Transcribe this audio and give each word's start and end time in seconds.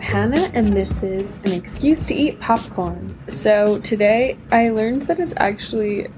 Hannah, 0.00 0.50
and 0.54 0.74
this 0.74 1.02
is 1.02 1.30
an 1.44 1.52
excuse 1.52 2.06
to 2.06 2.14
eat 2.14 2.40
popcorn. 2.40 3.18
So, 3.28 3.78
today 3.80 4.38
I 4.50 4.70
learned 4.70 5.02
that 5.02 5.20
it's 5.20 5.34
actually, 5.36 6.08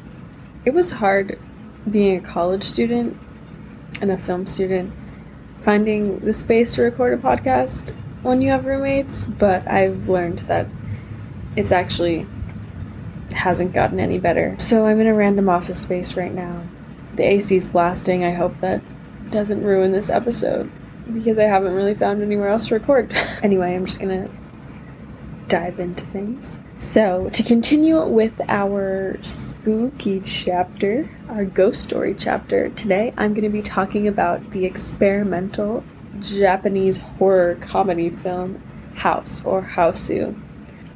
it 0.64 0.73
was 0.73 0.93
hard 0.93 1.39
being 1.91 2.17
a 2.17 2.21
college 2.21 2.63
student 2.63 3.18
and 4.00 4.13
a 4.13 4.18
film 4.18 4.46
student, 4.46 4.93
finding 5.63 6.21
the 6.21 6.32
space 6.32 6.77
to 6.77 6.82
record 6.82 7.13
a 7.13 7.23
podcast 7.23 7.96
when 8.23 8.41
you 8.41 8.50
have 8.50 8.67
roommates, 8.67 9.27
but 9.27 9.67
I've 9.67 10.09
learned 10.09 10.41
that 10.41 10.69
it's 11.57 11.73
actually 11.73 12.27
hasn't 13.33 13.72
gotten 13.72 13.99
any 13.99 14.19
better. 14.19 14.55
So, 14.61 14.86
I'm 14.86 15.00
in 15.00 15.08
a 15.08 15.14
random 15.14 15.49
office 15.49 15.83
space 15.83 16.17
right 16.17 16.33
now. 16.33 16.63
The 17.17 17.25
AC's 17.25 17.67
blasting. 17.67 18.25
I 18.25 18.30
hope 18.30 18.58
that 18.61 18.80
doesn't 19.30 19.64
ruin 19.64 19.91
this 19.91 20.08
episode 20.08 20.71
because 21.13 21.39
I 21.39 21.45
haven't 21.45 21.75
really 21.75 21.95
found 21.95 22.23
anywhere 22.23 22.49
else 22.49 22.69
to 22.69 22.75
record. 22.75 23.13
anyway, 23.43 23.75
I'm 23.75 23.87
just 23.87 24.01
gonna 24.01 24.29
dive 25.53 25.79
into 25.79 26.07
things. 26.07 26.61
So, 26.79 27.29
to 27.35 27.43
continue 27.43 28.05
with 28.07 28.33
our 28.49 29.19
spooky 29.23 30.21
chapter, 30.21 31.11
our 31.29 31.45
ghost 31.45 31.83
story 31.83 32.15
chapter, 32.19 32.70
today 32.70 33.12
I'm 33.19 33.34
going 33.34 33.45
to 33.45 33.51
be 33.51 33.61
talking 33.61 34.09
about 34.09 34.51
the 34.53 34.65
experimental 34.65 35.84
Japanese 36.20 36.97
horror 36.97 37.56
comedy 37.61 38.09
film 38.09 38.62
House 38.95 39.45
or 39.45 39.62
Hausu, 39.62 40.34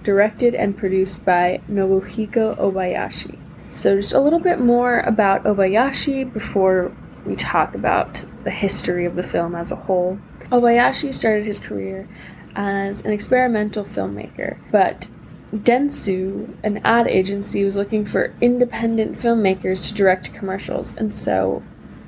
directed 0.03 0.55
and 0.55 0.77
produced 0.77 1.23
by 1.25 1.61
Nobuhiko 1.71 2.59
Obayashi. 2.59 3.39
So, 3.73 3.97
just 3.97 4.15
a 4.15 4.21
little 4.21 4.41
bit 4.41 4.59
more 4.59 5.01
about 5.01 5.45
Obayashi 5.45 6.33
before 6.33 6.97
we 7.27 7.37
talk 7.37 7.75
about 7.75 8.25
the 8.45 8.51
history 8.51 9.05
of 9.05 9.17
the 9.17 9.23
film 9.23 9.55
as 9.55 9.71
a 9.71 9.77
whole. 9.77 10.19
Obayashi 10.53 11.15
started 11.15 11.45
his 11.45 11.61
career 11.61 12.09
as 12.55 13.05
an 13.05 13.13
experimental 13.13 13.85
filmmaker, 13.85 14.59
but 14.71 15.09
Dentsu, 15.55 16.55
an 16.65 16.81
ad 16.85 17.07
agency, 17.07 17.65
was 17.65 17.77
looking 17.77 18.05
for 18.05 18.35
independent 18.41 19.19
filmmakers 19.19 19.89
to 19.89 19.95
direct 19.95 20.33
commercials, 20.35 20.95
and 20.97 21.15
so 21.15 21.63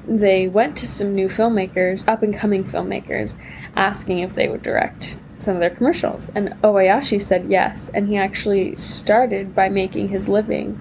they 0.07 0.49
went 0.49 0.77
to 0.79 0.87
some 0.87 1.15
new 1.15 1.29
filmmakers, 1.29 2.09
up 2.09 2.23
and 2.23 2.35
coming 2.35 2.65
filmmakers, 2.65 3.37
asking 3.77 4.21
if 4.21 4.35
they 4.35 4.49
would 4.49 4.63
direct 4.63 5.19
some 5.39 5.55
of 5.55 5.61
their 5.61 5.71
commercials. 5.71 6.31
And 6.35 6.51
Obayashi 6.63 7.21
said 7.21 7.51
yes, 7.51 7.91
and 7.91 8.09
he 8.09 8.17
actually 8.17 8.75
started 8.77 9.55
by 9.55 9.69
making 9.69 10.09
his 10.09 10.29
living 10.29 10.81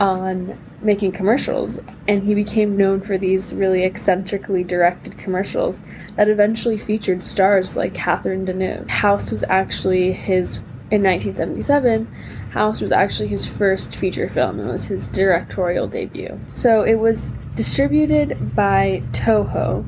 on 0.00 0.58
making 0.82 1.12
commercials, 1.12 1.80
and 2.06 2.22
he 2.22 2.34
became 2.34 2.76
known 2.76 3.00
for 3.00 3.16
these 3.18 3.54
really 3.54 3.84
eccentrically 3.84 4.62
directed 4.62 5.16
commercials 5.16 5.80
that 6.16 6.28
eventually 6.28 6.78
featured 6.78 7.22
stars 7.22 7.76
like 7.76 7.94
Catherine 7.94 8.46
Deneuve. 8.46 8.88
House 8.88 9.32
was 9.32 9.42
actually 9.48 10.12
his, 10.12 10.58
in 10.90 11.02
1977, 11.02 12.06
House 12.50 12.80
was 12.80 12.92
actually 12.92 13.28
his 13.28 13.46
first 13.46 13.96
feature 13.96 14.28
film. 14.28 14.60
It 14.60 14.70
was 14.70 14.86
his 14.86 15.08
directorial 15.08 15.88
debut. 15.88 16.38
So 16.54 16.82
it 16.82 16.96
was 16.96 17.32
distributed 17.54 18.54
by 18.54 19.02
Toho, 19.12 19.84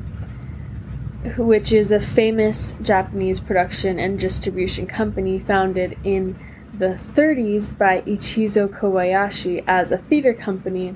which 1.36 1.72
is 1.72 1.92
a 1.92 2.00
famous 2.00 2.75
Japanese 2.83 3.41
production 3.41 3.98
and 3.98 4.19
distribution 4.19 4.86
company 4.86 5.39
founded 5.39 5.98
in 6.05 6.39
the 6.77 7.00
30s 7.14 7.77
by 7.77 8.02
Ichizo 8.02 8.69
Kobayashi 8.69 9.64
as 9.66 9.92
a 9.92 9.98
theater 9.98 10.34
company, 10.34 10.94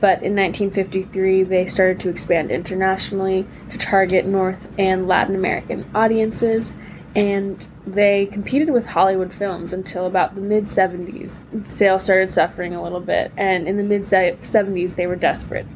but 0.00 0.22
in 0.22 0.34
1953 0.34 1.42
they 1.44 1.66
started 1.66 2.00
to 2.00 2.08
expand 2.08 2.50
internationally 2.50 3.46
to 3.70 3.78
target 3.78 4.26
North 4.26 4.68
and 4.78 5.08
Latin 5.08 5.34
American 5.34 5.88
audiences, 5.94 6.72
and 7.14 7.68
they 7.86 8.26
competed 8.26 8.70
with 8.70 8.86
Hollywood 8.86 9.32
films 9.32 9.72
until 9.72 10.06
about 10.06 10.34
the 10.34 10.40
mid 10.40 10.64
70s. 10.64 11.66
Sales 11.66 12.04
started 12.04 12.30
suffering 12.32 12.74
a 12.74 12.82
little 12.82 13.00
bit, 13.00 13.32
and 13.36 13.66
in 13.66 13.76
the 13.76 13.82
mid 13.82 14.02
70s 14.02 14.94
they 14.94 15.06
were 15.06 15.16
desperate 15.16 15.66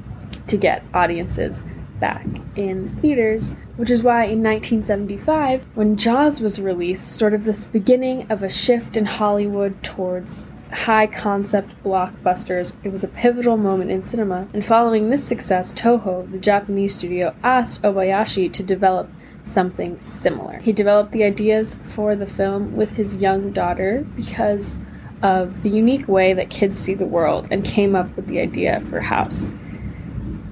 to 0.46 0.56
get 0.56 0.84
audiences 0.94 1.62
back 2.00 2.26
in 2.56 2.96
theaters, 3.00 3.54
which 3.76 3.90
is 3.90 4.02
why 4.02 4.24
in 4.24 4.42
1975, 4.42 5.66
when 5.74 5.96
Jaws 5.96 6.40
was 6.40 6.60
released, 6.60 7.16
sort 7.16 7.34
of 7.34 7.44
this 7.44 7.66
beginning 7.66 8.26
of 8.30 8.42
a 8.42 8.50
shift 8.50 8.96
in 8.96 9.04
Hollywood 9.04 9.82
towards 9.82 10.52
high 10.72 11.06
concept 11.06 11.74
blockbusters, 11.82 12.74
it 12.84 12.90
was 12.90 13.04
a 13.04 13.08
pivotal 13.08 13.56
moment 13.56 13.90
in 13.90 14.02
cinema. 14.02 14.48
And 14.52 14.64
following 14.64 15.10
this 15.10 15.24
success, 15.24 15.72
Toho, 15.72 16.30
the 16.30 16.38
Japanese 16.38 16.94
studio, 16.94 17.34
asked 17.42 17.82
Obayashi 17.82 18.52
to 18.52 18.62
develop 18.62 19.08
something 19.44 20.00
similar. 20.06 20.58
He 20.58 20.72
developed 20.72 21.12
the 21.12 21.24
ideas 21.24 21.76
for 21.76 22.16
the 22.16 22.26
film 22.26 22.74
with 22.76 22.90
his 22.90 23.16
young 23.16 23.52
daughter 23.52 24.06
because 24.16 24.80
of 25.22 25.62
the 25.62 25.70
unique 25.70 26.08
way 26.08 26.34
that 26.34 26.50
kids 26.50 26.78
see 26.78 26.94
the 26.94 27.06
world 27.06 27.48
and 27.50 27.64
came 27.64 27.94
up 27.94 28.14
with 28.16 28.26
the 28.26 28.40
idea 28.40 28.82
for 28.90 29.00
House. 29.00 29.52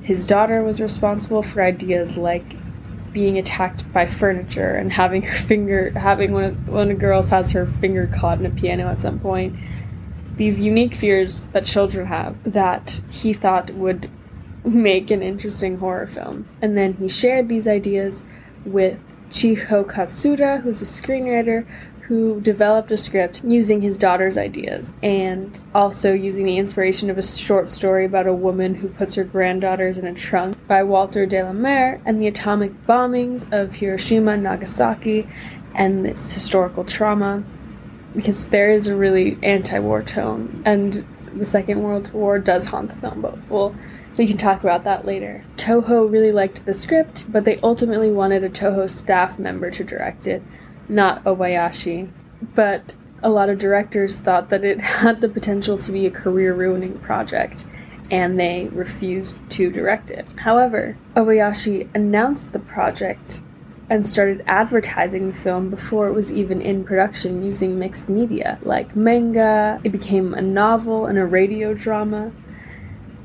His 0.03 0.27
daughter 0.27 0.63
was 0.63 0.81
responsible 0.81 1.43
for 1.43 1.63
ideas 1.63 2.17
like 2.17 2.45
being 3.13 3.39
attacked 3.39 3.91
by 3.93 4.07
furniture 4.07 4.75
and 4.75 4.91
having 4.91 5.23
her 5.23 5.35
finger 5.47 5.91
having 5.91 6.33
one 6.33 6.45
of 6.45 6.69
one 6.69 6.83
of 6.83 6.89
the 6.89 7.01
girls 7.01 7.29
has 7.29 7.53
her 7.53 7.67
finger 7.81 8.07
caught 8.07 8.39
in 8.39 8.47
a 8.47 8.51
piano 8.51 8.89
at 8.89 9.01
some 9.01 9.19
point. 9.19 9.55
These 10.37 10.61
unique 10.61 10.95
fears 10.95 11.45
that 11.47 11.65
children 11.65 12.07
have 12.07 12.37
that 12.45 13.01
he 13.11 13.33
thought 13.33 13.71
would 13.75 14.11
make 14.65 15.11
an 15.11 15.23
interesting 15.23 15.79
horror 15.79 16.07
film. 16.07 16.49
And 16.61 16.77
then 16.77 16.95
he 16.95 17.09
shared 17.09 17.49
these 17.49 17.69
ideas 17.69 18.25
with 18.65 18.99
Chiho 19.31 19.85
Katsura, 19.85 20.62
who's 20.62 20.83
a 20.83 20.85
screenwriter 20.85 21.67
who 22.12 22.39
developed 22.43 22.93
a 22.93 22.97
script 22.99 23.41
using 23.43 23.81
his 23.81 23.97
daughter's 23.97 24.37
ideas 24.37 24.93
and 25.03 25.62
also 25.75 26.12
using 26.12 26.45
the 26.45 26.59
inspiration 26.59 27.09
of 27.09 27.17
a 27.17 27.23
short 27.23 27.71
story 27.71 28.05
about 28.05 28.27
a 28.27 28.34
woman 28.34 28.75
who 28.75 28.87
puts 28.87 29.15
her 29.15 29.25
granddaughters 29.25 29.97
in 29.97 30.06
a 30.06 30.12
trunk 30.12 30.55
by 30.69 30.83
Walter 30.83 31.25
de 31.25 31.43
la 31.43 31.55
Mare 31.55 32.03
and 32.05 32.21
the 32.21 32.27
atomic 32.27 32.71
bombings 32.83 33.50
of 33.50 33.77
Hiroshima 33.77 34.33
and 34.33 34.43
Nagasaki 34.43 35.27
and 35.75 36.06
its 36.06 36.34
historical 36.34 36.84
trauma 36.84 37.43
because 38.15 38.49
there 38.49 38.71
is 38.71 38.89
a 38.89 38.94
really 38.94 39.39
anti-war 39.43 40.03
tone 40.03 40.62
and 40.67 41.06
the 41.34 41.47
Second 41.47 41.83
World 41.83 42.12
War 42.12 42.39
does 42.39 42.67
haunt 42.67 42.91
the 42.91 42.97
film, 42.97 43.23
but 43.23 43.39
we'll 43.49 43.75
we 44.19 44.27
can 44.27 44.37
talk 44.37 44.61
about 44.61 44.84
that 44.84 45.06
later. 45.06 45.43
Toho 45.56 46.12
really 46.12 46.33
liked 46.33 46.67
the 46.67 46.75
script, 46.75 47.25
but 47.33 47.47
they 47.47 47.56
ultimately 47.62 48.11
wanted 48.11 48.44
a 48.44 48.50
Toho 48.50 48.91
staff 48.91 49.39
member 49.39 49.71
to 49.71 49.83
direct 49.83 50.27
it, 50.27 50.43
not 50.93 51.25
Obayashi. 51.25 52.11
But 52.55 52.97
a 53.23 53.31
lot 53.31 53.49
of 53.49 53.59
directors 53.59 54.19
thought 54.19 54.51
that 54.51 54.65
it 54.65 54.81
had 55.03 55.21
the 55.21 55.29
potential 55.29 55.77
to 55.79 55.93
be 55.93 56.07
a 56.07 56.11
career 56.11 56.55
ruining 56.55 56.99
project, 56.99 57.65
and 58.11 58.39
they 58.39 58.69
refused 58.73 59.37
to 59.51 59.71
direct 59.71 60.11
it. 60.11 60.27
However, 60.37 60.97
Obayashi 61.17 61.89
announced 61.95 62.53
the 62.53 62.59
project 62.59 63.41
and 63.91 64.07
started 64.07 64.43
advertising 64.47 65.31
the 65.31 65.37
film 65.37 65.69
before 65.69 66.09
it 66.09 66.13
was 66.13 66.33
even 66.33 66.63
in 66.63 66.83
production 66.83 67.45
using 67.45 67.79
mixed 67.79 68.09
media 68.09 68.59
like 68.63 68.97
manga. 68.97 69.79
It 69.85 69.91
became 69.91 70.35
a 70.35 70.41
novel 70.41 71.07
and 71.07 71.19
a 71.19 71.27
radio 71.27 71.75
drama. 71.75 72.33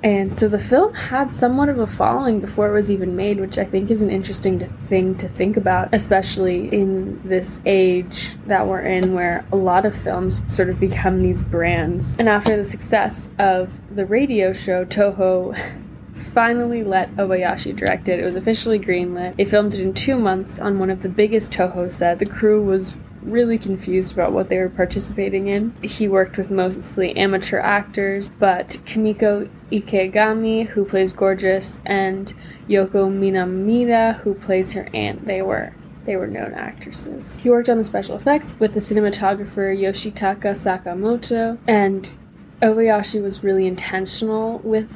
And 0.08 0.34
so 0.34 0.48
the 0.48 0.58
film 0.58 0.94
had 0.94 1.34
somewhat 1.34 1.68
of 1.68 1.80
a 1.80 1.86
following 1.86 2.40
before 2.40 2.70
it 2.70 2.72
was 2.72 2.90
even 2.90 3.18
made, 3.18 3.42
which 3.42 3.58
I 3.58 3.66
think 3.66 3.92
is 3.92 4.02
an 4.02 4.10
interesting 4.10 4.58
to, 4.60 4.68
thing 4.88 5.18
to 5.18 5.28
think 5.28 5.58
about, 5.58 5.90
especially 5.92 6.70
in 6.74 7.22
this 7.28 7.60
age 7.66 8.38
that 8.46 8.66
we're 8.66 8.86
in 8.86 9.14
where 9.14 9.46
a 9.52 9.58
lot 9.58 9.86
of 9.86 9.94
films 9.94 10.42
sort 10.48 10.70
of 10.70 10.80
become 10.80 11.22
these 11.22 11.44
brands. 11.44 12.16
And 12.20 12.30
after 12.30 12.56
the 12.56 12.64
success 12.64 13.28
of 13.38 13.70
the 13.94 14.06
radio 14.06 14.54
show, 14.54 14.86
Toho 14.86 15.60
finally 16.16 16.86
let 16.86 17.14
Obayashi 17.18 17.76
direct 17.76 18.08
it. 18.08 18.18
It 18.18 18.24
was 18.24 18.38
officially 18.38 18.80
greenlit. 18.80 19.36
They 19.36 19.44
filmed 19.44 19.74
it 19.74 19.82
in 19.82 19.94
two 19.94 20.18
months 20.18 20.58
on 20.58 20.80
one 20.80 20.90
of 20.90 21.02
the 21.02 21.10
biggest 21.10 21.52
Toho 21.52 21.92
sets. 21.92 22.20
The 22.20 22.26
crew 22.26 22.64
was 22.64 22.96
really 23.30 23.58
confused 23.58 24.14
about 24.14 24.32
what 24.32 24.50
they 24.50 24.58
were 24.58 24.70
participating 24.70 25.48
in. 25.48 25.74
He 25.82 26.08
worked 26.08 26.38
with 26.38 26.52
mostly 26.52 27.16
amateur 27.16 27.60
actors, 27.60 28.30
but 28.40 28.78
Kimiko 28.86 29.50
Ikegami, 29.72 30.68
who 30.68 30.86
plays 30.86 31.14
Gorgeous, 31.14 31.80
and 31.86 32.34
Yoko 32.70 33.10
Minamida, 33.12 34.18
who 34.20 34.34
plays 34.34 34.74
her 34.74 34.90
aunt, 34.94 35.26
they 35.26 35.42
were 35.42 35.74
they 36.06 36.16
were 36.16 36.28
known 36.28 36.54
actresses. 36.54 37.36
He 37.36 37.50
worked 37.50 37.68
on 37.68 37.78
the 37.78 37.84
special 37.84 38.16
effects 38.16 38.58
with 38.60 38.74
the 38.74 38.80
cinematographer 38.80 39.78
Yoshitaka 39.78 40.56
Sakamoto, 40.56 41.58
and 41.68 42.16
Obayashi 42.62 43.22
was 43.22 43.44
really 43.44 43.68
intentional 43.68 44.60
with 44.60 44.90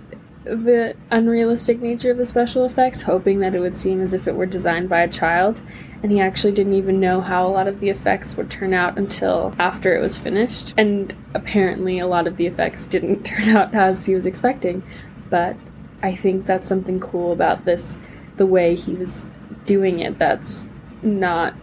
the 0.45 0.95
unrealistic 1.11 1.81
nature 1.81 2.11
of 2.11 2.17
the 2.17 2.25
special 2.25 2.65
effects, 2.65 3.01
hoping 3.01 3.39
that 3.39 3.53
it 3.53 3.59
would 3.59 3.77
seem 3.77 4.01
as 4.01 4.13
if 4.13 4.27
it 4.27 4.35
were 4.35 4.45
designed 4.45 4.89
by 4.89 5.01
a 5.01 5.07
child. 5.07 5.61
And 6.03 6.12
he 6.12 6.19
actually 6.19 6.53
didn't 6.53 6.74
even 6.74 7.00
know 7.00 7.21
how 7.21 7.48
a 7.48 7.50
lot 7.50 7.68
of 7.68 7.80
the 7.80 7.89
effects 7.89 8.36
would 8.36 8.50
turn 8.50 8.74
out 8.74 8.98
until 8.98 9.53
after 9.59 9.95
it 9.95 10.01
was 10.01 10.18
finished. 10.18 10.74
And 10.77 11.13
apparently, 11.36 12.00
a 12.00 12.07
lot 12.07 12.27
of 12.27 12.38
the 12.38 12.48
effects 12.48 12.86
didn't 12.86 13.24
turn 13.25 13.56
out 13.56 13.74
as 13.75 14.06
he 14.06 14.15
was 14.15 14.25
expecting. 14.25 14.83
But 15.30 15.56
I 16.01 16.15
think 16.15 16.45
that's 16.45 16.68
something 16.68 17.00
cool 17.00 17.31
about 17.31 17.65
this 17.65 17.98
the 18.38 18.45
way 18.45 18.75
he 18.75 18.94
was 18.94 19.30
doing 19.65 20.00
it 20.00 20.18
that's 20.18 20.69
not 21.03 21.53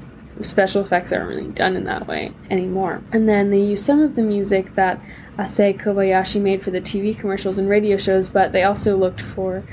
special 0.43 0.83
effects 0.83 1.13
aren't 1.13 1.29
really 1.29 1.51
done 1.53 1.77
in 1.77 1.85
that 1.85 2.07
way 2.07 2.33
anymore. 2.51 3.03
And 3.13 3.29
then 3.29 3.51
they 3.51 3.59
use 3.59 3.85
some 3.85 4.01
of 4.01 4.15
the 4.15 4.23
music 4.23 4.75
that 4.77 5.01
Issei 5.37 5.79
Kobayashi 5.79 6.41
made 6.41 6.63
for 6.63 6.71
the 6.71 6.81
TV 6.81 7.19
commercials 7.19 7.59
and 7.59 7.69
radio 7.69 7.97
shows, 7.97 8.29
but 8.29 8.53
they 8.53 8.63
also 8.63 8.97
looked 8.97 9.21
for 9.21 9.65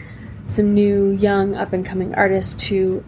some 0.48 0.74
new, 0.74 1.12
young, 1.12 1.56
up 1.56 1.74
and 1.74 1.86
coming 1.86 2.14
artists 2.16 2.54
to 2.68 3.04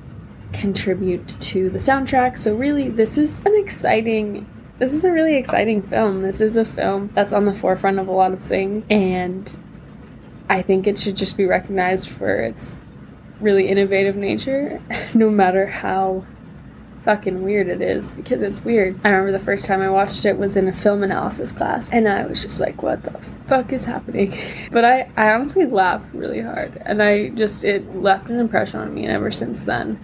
contribute 0.54 1.40
to 1.42 1.70
the 1.70 1.80
soundtrack. 1.80 2.38
So, 2.38 2.56
really, 2.56 2.90
this 2.90 3.18
is 3.18 3.42
an 3.46 3.56
exciting. 3.56 4.48
This 4.80 4.94
is 4.94 5.06
a 5.06 5.12
really 5.12 5.36
exciting 5.36 5.82
film. 5.82 6.22
This 6.22 6.40
is 6.40 6.56
a 6.56 6.66
film 6.66 7.10
that's 7.16 7.34
on 7.34 7.46
the 7.46 7.56
forefront 7.56 8.00
of 8.00 8.08
a 8.08 8.12
lot 8.12 8.34
of 8.34 8.42
things, 8.42 8.86
and 8.90 9.58
I 10.50 10.62
think 10.62 10.88
it 10.88 10.98
should 10.98 11.16
just 11.16 11.36
be 11.36 11.46
recognized 11.46 12.10
for 12.10 12.40
its 12.40 12.82
really 13.40 13.68
innovative 13.68 14.16
nature, 14.16 14.82
no 15.16 15.30
matter 15.30 15.66
how 15.66 16.26
fucking 17.08 17.42
weird 17.42 17.70
it 17.70 17.82
is 17.82 18.12
because 18.12 18.42
it's 18.42 18.66
weird. 18.66 19.00
I 19.06 19.12
remember 19.12 19.32
the 19.32 19.46
first 19.46 19.66
time 19.66 19.82
I 19.82 19.90
watched 19.90 20.26
it 20.26 20.38
was 20.38 20.58
in 20.58 20.68
a 20.68 20.74
film 20.74 21.04
analysis 21.04 21.54
class 21.54 21.90
and 21.92 22.06
I 22.06 22.26
was 22.26 22.42
just 22.42 22.60
like, 22.60 22.84
what 22.84 23.02
the 23.06 23.18
fuck 23.48 23.72
is 23.72 23.86
happening? 23.86 24.38
But 24.74 24.84
I, 24.84 25.10
I 25.16 25.32
honestly 25.32 25.66
laughed 25.66 26.14
really 26.14 26.42
hard 26.42 26.82
and 26.86 27.02
I 27.02 27.30
just, 27.30 27.64
it 27.64 27.96
left 27.96 28.30
an 28.30 28.42
impression 28.42 28.82
on 28.82 28.94
me 28.94 29.06
and 29.06 29.14
ever 29.14 29.32
since 29.32 29.64
then. 29.64 29.98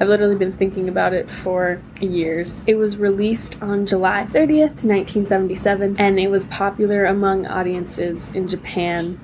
I've 0.00 0.08
literally 0.08 0.34
been 0.34 0.52
thinking 0.52 0.88
about 0.88 1.12
it 1.12 1.30
for 1.30 1.80
years. 2.00 2.64
It 2.66 2.74
was 2.74 2.96
released 2.96 3.62
on 3.62 3.86
July 3.86 4.24
30th, 4.24 4.82
1977, 4.82 5.96
and 5.98 6.18
it 6.18 6.28
was 6.28 6.44
popular 6.46 7.04
among 7.04 7.46
audiences 7.46 8.30
in 8.30 8.48
Japan, 8.48 9.20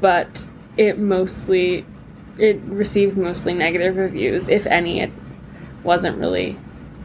but 0.00 0.48
it 0.78 0.98
mostly 0.98 1.84
it 2.38 2.60
received 2.62 3.16
mostly 3.16 3.54
negative 3.54 3.96
reviews, 3.96 4.48
if 4.48 4.66
any. 4.66 5.00
It 5.00 5.10
wasn't 5.84 6.18
really 6.18 6.58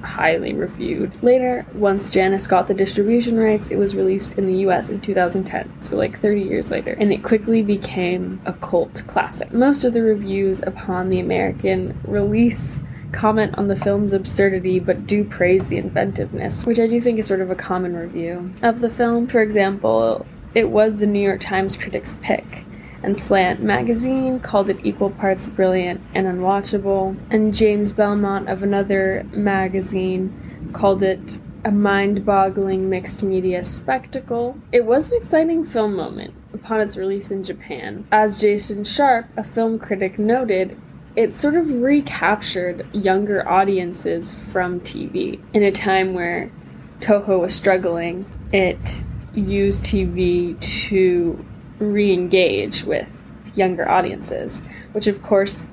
highly 0.03 0.53
reviewed. 0.53 1.11
Later, 1.23 1.65
once 1.73 2.09
Janus 2.09 2.47
got 2.47 2.67
the 2.67 2.73
distribution 2.73 3.37
rights, 3.37 3.69
it 3.69 3.77
was 3.77 3.95
released 3.95 4.37
in 4.37 4.47
the 4.47 4.59
US 4.67 4.89
in 4.89 5.01
2010, 5.01 5.81
so 5.81 5.97
like 5.97 6.21
30 6.21 6.41
years 6.41 6.71
later, 6.71 6.93
and 6.93 7.11
it 7.11 7.23
quickly 7.23 7.61
became 7.61 8.41
a 8.45 8.53
cult 8.53 9.03
classic. 9.07 9.51
Most 9.53 9.83
of 9.83 9.93
the 9.93 10.01
reviews 10.01 10.61
upon 10.61 11.09
the 11.09 11.19
American 11.19 11.99
release 12.05 12.79
comment 13.11 13.53
on 13.57 13.67
the 13.67 13.75
film's 13.75 14.13
absurdity 14.13 14.79
but 14.79 15.05
do 15.05 15.23
praise 15.23 15.67
the 15.67 15.77
inventiveness, 15.77 16.65
which 16.65 16.79
I 16.79 16.87
do 16.87 17.01
think 17.01 17.19
is 17.19 17.27
sort 17.27 17.41
of 17.41 17.51
a 17.51 17.55
common 17.55 17.95
review 17.95 18.51
of 18.63 18.79
the 18.79 18.89
film. 18.89 19.27
For 19.27 19.41
example, 19.41 20.25
it 20.55 20.69
was 20.69 20.97
the 20.97 21.05
New 21.05 21.19
York 21.19 21.41
Times 21.41 21.75
critics' 21.75 22.15
pick 22.21 22.65
and 23.03 23.19
Slant 23.19 23.61
magazine 23.61 24.39
called 24.39 24.69
it 24.69 24.79
equal 24.83 25.09
parts 25.09 25.49
brilliant 25.49 26.01
and 26.13 26.27
unwatchable, 26.27 27.17
and 27.29 27.53
James 27.53 27.91
Belmont 27.91 28.49
of 28.49 28.63
another 28.63 29.25
magazine 29.31 30.69
called 30.73 31.03
it 31.03 31.39
a 31.63 31.71
mind 31.71 32.25
boggling 32.25 32.89
mixed 32.89 33.23
media 33.23 33.63
spectacle. 33.63 34.57
It 34.71 34.85
was 34.85 35.09
an 35.09 35.17
exciting 35.17 35.65
film 35.65 35.95
moment 35.95 36.33
upon 36.53 36.81
its 36.81 36.97
release 36.97 37.31
in 37.31 37.43
Japan. 37.43 38.07
As 38.11 38.39
Jasper 38.39 38.83
Sharp, 38.83 39.27
a 39.37 39.43
film 39.43 39.79
critic, 39.79 40.17
noted, 40.17 40.77
it 41.15 41.35
sort 41.35 41.55
of 41.55 41.69
recaptured 41.69 42.87
younger 42.93 43.47
audiences 43.47 44.33
from 44.33 44.79
TV 44.79 45.39
in 45.53 45.63
a 45.63 45.71
time 45.71 46.13
where 46.13 46.51
Toho 46.99 47.39
was 47.39 47.53
struggling. 47.53 48.25
It 48.53 49.03
used 49.33 49.83
TV 49.83 50.59
to 50.87 51.45
re 51.81 52.13
engage 52.13 52.83
with 52.83 53.09
younger 53.55 53.89
audiences, 53.89 54.61
which 54.93 55.07
of 55.07 55.21
course 55.21 55.67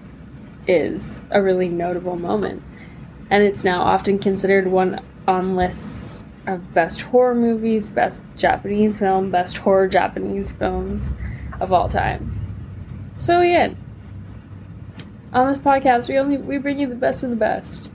is 0.66 1.22
a 1.30 1.42
really 1.42 1.68
notable 1.68 2.16
moment. 2.16 2.62
And 3.30 3.42
it's 3.42 3.64
now 3.64 3.82
often 3.82 4.18
considered 4.18 4.66
one 4.66 5.00
on 5.26 5.56
lists 5.56 6.24
of 6.46 6.72
best 6.72 7.02
horror 7.02 7.34
movies, 7.34 7.90
best 7.90 8.22
Japanese 8.36 8.98
film, 8.98 9.30
best 9.30 9.58
horror 9.58 9.86
Japanese 9.86 10.50
films 10.50 11.14
of 11.60 11.72
all 11.72 11.88
time. 11.88 12.34
So 13.16 13.42
yeah, 13.42 13.74
on 15.32 15.48
this 15.48 15.58
podcast 15.58 16.08
we 16.08 16.18
only 16.18 16.38
we 16.38 16.58
bring 16.58 16.80
you 16.80 16.86
the 16.86 16.94
best 16.94 17.22
of 17.22 17.30
the 17.30 17.36
best. 17.36 17.90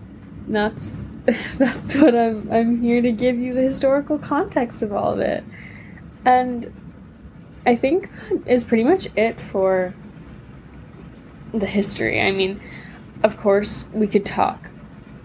And 0.45 0.55
that's 0.55 1.09
that's 1.57 1.95
what 1.95 2.15
I'm 2.15 2.51
I'm 2.51 2.81
here 2.81 3.01
to 3.01 3.11
give 3.11 3.37
you 3.37 3.53
the 3.53 3.61
historical 3.61 4.19
context 4.19 4.81
of 4.81 4.93
all 4.93 5.13
of 5.13 5.19
it. 5.19 5.43
And 6.25 6.71
I 7.65 7.75
think 7.75 8.09
that 8.29 8.47
is 8.47 8.63
pretty 8.63 8.83
much 8.83 9.07
it 9.15 9.39
for 9.39 9.93
the 11.53 11.65
history. 11.65 12.21
I 12.21 12.31
mean, 12.31 12.61
of 13.23 13.37
course, 13.37 13.85
we 13.93 14.07
could 14.07 14.25
talk 14.25 14.69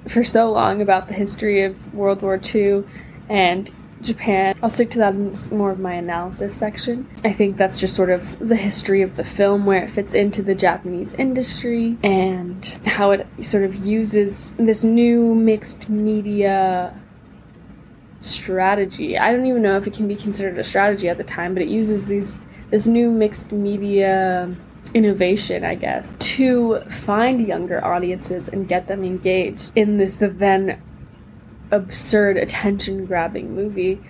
for 0.06 0.22
so 0.22 0.50
long 0.50 0.80
about 0.80 1.08
the 1.08 1.14
history 1.14 1.64
of 1.64 1.94
World 1.94 2.22
War 2.22 2.40
II 2.54 2.84
and 3.28 3.70
Japan. 4.00 4.54
I'll 4.62 4.70
stick 4.70 4.90
to 4.90 4.98
that 4.98 5.14
in 5.14 5.32
more 5.56 5.72
of 5.72 5.80
my 5.80 5.94
analysis 5.94 6.54
section. 6.54 7.08
I 7.24 7.32
think 7.32 7.56
that's 7.56 7.78
just 7.80 7.96
sort 7.96 8.10
of 8.10 8.38
the 8.38 8.54
history 8.54 9.02
of 9.02 9.16
the 9.16 9.24
film, 9.24 9.66
where 9.66 9.82
it 9.82 9.90
fits 9.90 10.14
into 10.14 10.42
the 10.42 10.54
Japanese 10.54 11.14
industry 11.14 11.98
and 12.04 12.64
how 12.86 13.10
it 13.10 13.26
sort 13.40 13.64
of 13.64 13.74
uses 13.74 14.54
this 14.54 14.84
new 14.84 15.34
mixed 15.34 15.88
media 15.88 17.02
strategy. 18.20 19.18
I 19.18 19.32
don't 19.32 19.46
even 19.46 19.62
know 19.62 19.76
if 19.76 19.86
it 19.86 19.94
can 19.94 20.08
be 20.08 20.16
considered 20.16 20.58
a 20.58 20.64
strategy 20.64 21.08
at 21.08 21.18
the 21.18 21.24
time, 21.24 21.54
but 21.54 21.62
it 21.62 21.68
uses 21.68 22.06
these 22.06 22.40
this 22.70 22.86
new 22.86 23.10
mixed 23.10 23.50
media 23.52 24.54
innovation, 24.94 25.64
I 25.64 25.74
guess, 25.74 26.14
to 26.18 26.80
find 26.90 27.46
younger 27.46 27.84
audiences 27.84 28.48
and 28.48 28.68
get 28.68 28.86
them 28.86 29.04
engaged 29.04 29.72
in 29.74 29.98
this 29.98 30.18
then 30.18 30.82
absurd 31.70 32.36
attention 32.36 33.04
grabbing 33.04 33.54
movie 33.54 34.00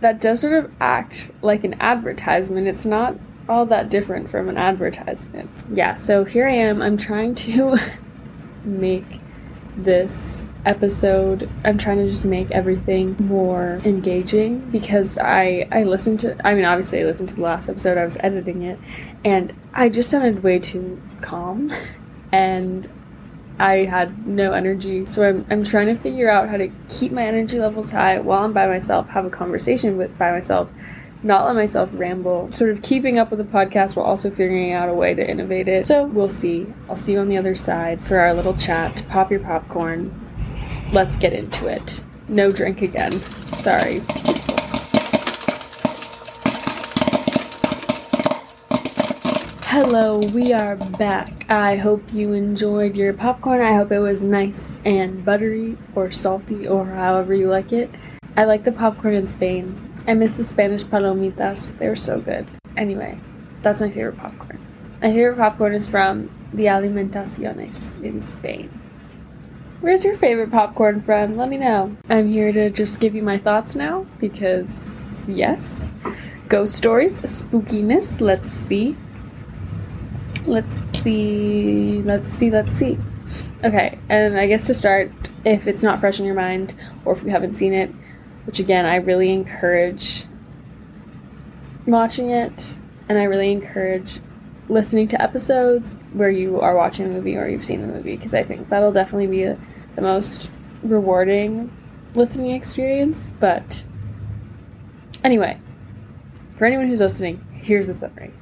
that 0.00 0.20
does 0.20 0.40
sort 0.40 0.52
of 0.52 0.70
act 0.80 1.30
like 1.42 1.64
an 1.64 1.74
advertisement. 1.80 2.68
It's 2.68 2.86
not 2.86 3.16
all 3.48 3.66
that 3.66 3.90
different 3.90 4.30
from 4.30 4.48
an 4.48 4.56
advertisement. 4.56 5.50
Yeah, 5.72 5.96
so 5.96 6.24
here 6.24 6.46
I 6.46 6.52
am. 6.52 6.82
I'm 6.82 6.96
trying 6.96 7.34
to 7.36 7.76
make 8.64 9.20
this 9.76 10.44
episode 10.64 11.48
i'm 11.64 11.78
trying 11.78 11.98
to 11.98 12.08
just 12.08 12.24
make 12.24 12.50
everything 12.50 13.16
more 13.20 13.78
engaging 13.84 14.58
because 14.70 15.18
i 15.18 15.66
i 15.72 15.82
listened 15.82 16.18
to 16.20 16.36
i 16.46 16.54
mean 16.54 16.64
obviously 16.64 17.00
i 17.00 17.04
listened 17.04 17.28
to 17.28 17.34
the 17.34 17.42
last 17.42 17.68
episode 17.68 17.96
i 17.96 18.04
was 18.04 18.16
editing 18.20 18.62
it 18.62 18.78
and 19.24 19.54
i 19.74 19.88
just 19.88 20.10
sounded 20.10 20.42
way 20.42 20.58
too 20.58 21.00
calm 21.20 21.70
and 22.32 22.90
i 23.58 23.76
had 23.78 24.26
no 24.26 24.52
energy 24.52 25.06
so 25.06 25.28
i'm, 25.28 25.46
I'm 25.50 25.64
trying 25.64 25.86
to 25.94 26.00
figure 26.00 26.28
out 26.28 26.48
how 26.48 26.56
to 26.56 26.70
keep 26.88 27.12
my 27.12 27.24
energy 27.24 27.58
levels 27.58 27.90
high 27.90 28.18
while 28.18 28.44
i'm 28.44 28.52
by 28.52 28.66
myself 28.66 29.08
have 29.08 29.24
a 29.24 29.30
conversation 29.30 29.96
with 29.96 30.16
by 30.18 30.32
myself 30.32 30.68
not 31.22 31.46
let 31.46 31.56
myself 31.56 31.90
ramble, 31.92 32.52
sort 32.52 32.70
of 32.70 32.82
keeping 32.82 33.18
up 33.18 33.30
with 33.30 33.38
the 33.38 33.44
podcast 33.44 33.96
while 33.96 34.06
also 34.06 34.30
figuring 34.30 34.72
out 34.72 34.88
a 34.88 34.94
way 34.94 35.14
to 35.14 35.28
innovate 35.28 35.68
it. 35.68 35.86
So 35.86 36.04
we'll 36.04 36.28
see. 36.28 36.66
I'll 36.88 36.96
see 36.96 37.12
you 37.12 37.18
on 37.18 37.28
the 37.28 37.36
other 37.36 37.54
side 37.56 38.04
for 38.04 38.18
our 38.18 38.32
little 38.34 38.54
chat. 38.54 39.02
Pop 39.08 39.30
your 39.30 39.40
popcorn. 39.40 40.27
Let's 40.90 41.18
get 41.18 41.34
into 41.34 41.66
it. 41.66 42.02
No 42.28 42.50
drink 42.50 42.80
again. 42.80 43.12
Sorry. 43.58 44.00
Hello, 49.64 50.18
we 50.32 50.54
are 50.54 50.76
back. 50.76 51.44
I 51.50 51.76
hope 51.76 52.10
you 52.12 52.32
enjoyed 52.32 52.96
your 52.96 53.12
popcorn. 53.12 53.60
I 53.60 53.74
hope 53.74 53.92
it 53.92 53.98
was 53.98 54.24
nice 54.24 54.78
and 54.86 55.22
buttery 55.24 55.76
or 55.94 56.10
salty 56.10 56.66
or 56.66 56.86
however 56.86 57.34
you 57.34 57.48
like 57.48 57.72
it. 57.72 57.90
I 58.36 58.44
like 58.44 58.64
the 58.64 58.72
popcorn 58.72 59.14
in 59.14 59.28
Spain. 59.28 59.92
I 60.06 60.14
miss 60.14 60.32
the 60.32 60.44
Spanish 60.44 60.84
palomitas. 60.84 61.76
They 61.78 61.88
were 61.88 61.96
so 61.96 62.18
good. 62.18 62.46
Anyway, 62.78 63.20
that's 63.60 63.82
my 63.82 63.90
favorite 63.90 64.16
popcorn. 64.16 64.58
My 65.02 65.12
favorite 65.12 65.36
popcorn 65.36 65.74
is 65.74 65.86
from 65.86 66.30
the 66.54 66.64
Alimentaciones 66.64 68.02
in 68.02 68.22
Spain. 68.22 68.70
Where's 69.80 70.04
your 70.04 70.16
favorite 70.16 70.50
popcorn 70.50 71.00
from? 71.00 71.36
Let 71.36 71.48
me 71.48 71.56
know. 71.56 71.96
I'm 72.08 72.28
here 72.28 72.50
to 72.52 72.68
just 72.68 72.98
give 72.98 73.14
you 73.14 73.22
my 73.22 73.38
thoughts 73.38 73.76
now 73.76 74.06
because, 74.18 75.30
yes, 75.30 75.88
ghost 76.48 76.74
stories, 76.74 77.20
spookiness. 77.20 78.20
Let's 78.20 78.52
see. 78.52 78.96
Let's 80.46 81.00
see. 81.00 82.02
Let's 82.02 82.32
see. 82.32 82.50
Let's 82.50 82.76
see. 82.76 82.98
Okay, 83.62 83.98
and 84.08 84.38
I 84.38 84.48
guess 84.48 84.66
to 84.66 84.74
start, 84.74 85.12
if 85.44 85.68
it's 85.68 85.84
not 85.84 86.00
fresh 86.00 86.18
in 86.18 86.26
your 86.26 86.34
mind 86.34 86.74
or 87.04 87.12
if 87.12 87.22
you 87.22 87.30
haven't 87.30 87.56
seen 87.56 87.72
it, 87.72 87.94
which 88.46 88.58
again, 88.58 88.84
I 88.84 88.96
really 88.96 89.30
encourage 89.30 90.24
watching 91.86 92.30
it, 92.30 92.78
and 93.08 93.16
I 93.16 93.24
really 93.24 93.52
encourage 93.52 94.20
listening 94.68 95.08
to 95.08 95.22
episodes 95.22 95.98
where 96.12 96.30
you 96.30 96.60
are 96.60 96.76
watching 96.76 97.06
a 97.06 97.08
movie 97.08 97.36
or 97.36 97.48
you've 97.48 97.64
seen 97.64 97.80
the 97.80 97.86
movie 97.86 98.16
because 98.16 98.34
I 98.34 98.42
think 98.42 98.68
that'll 98.68 98.92
definitely 98.92 99.26
be 99.26 99.44
the 99.94 100.02
most 100.02 100.50
rewarding 100.82 101.74
listening 102.14 102.52
experience. 102.52 103.30
But 103.40 103.84
anyway, 105.24 105.60
for 106.58 106.64
anyone 106.64 106.88
who's 106.88 107.00
listening, 107.00 107.44
here's 107.52 107.86
the 107.86 107.94
summary. 107.94 108.32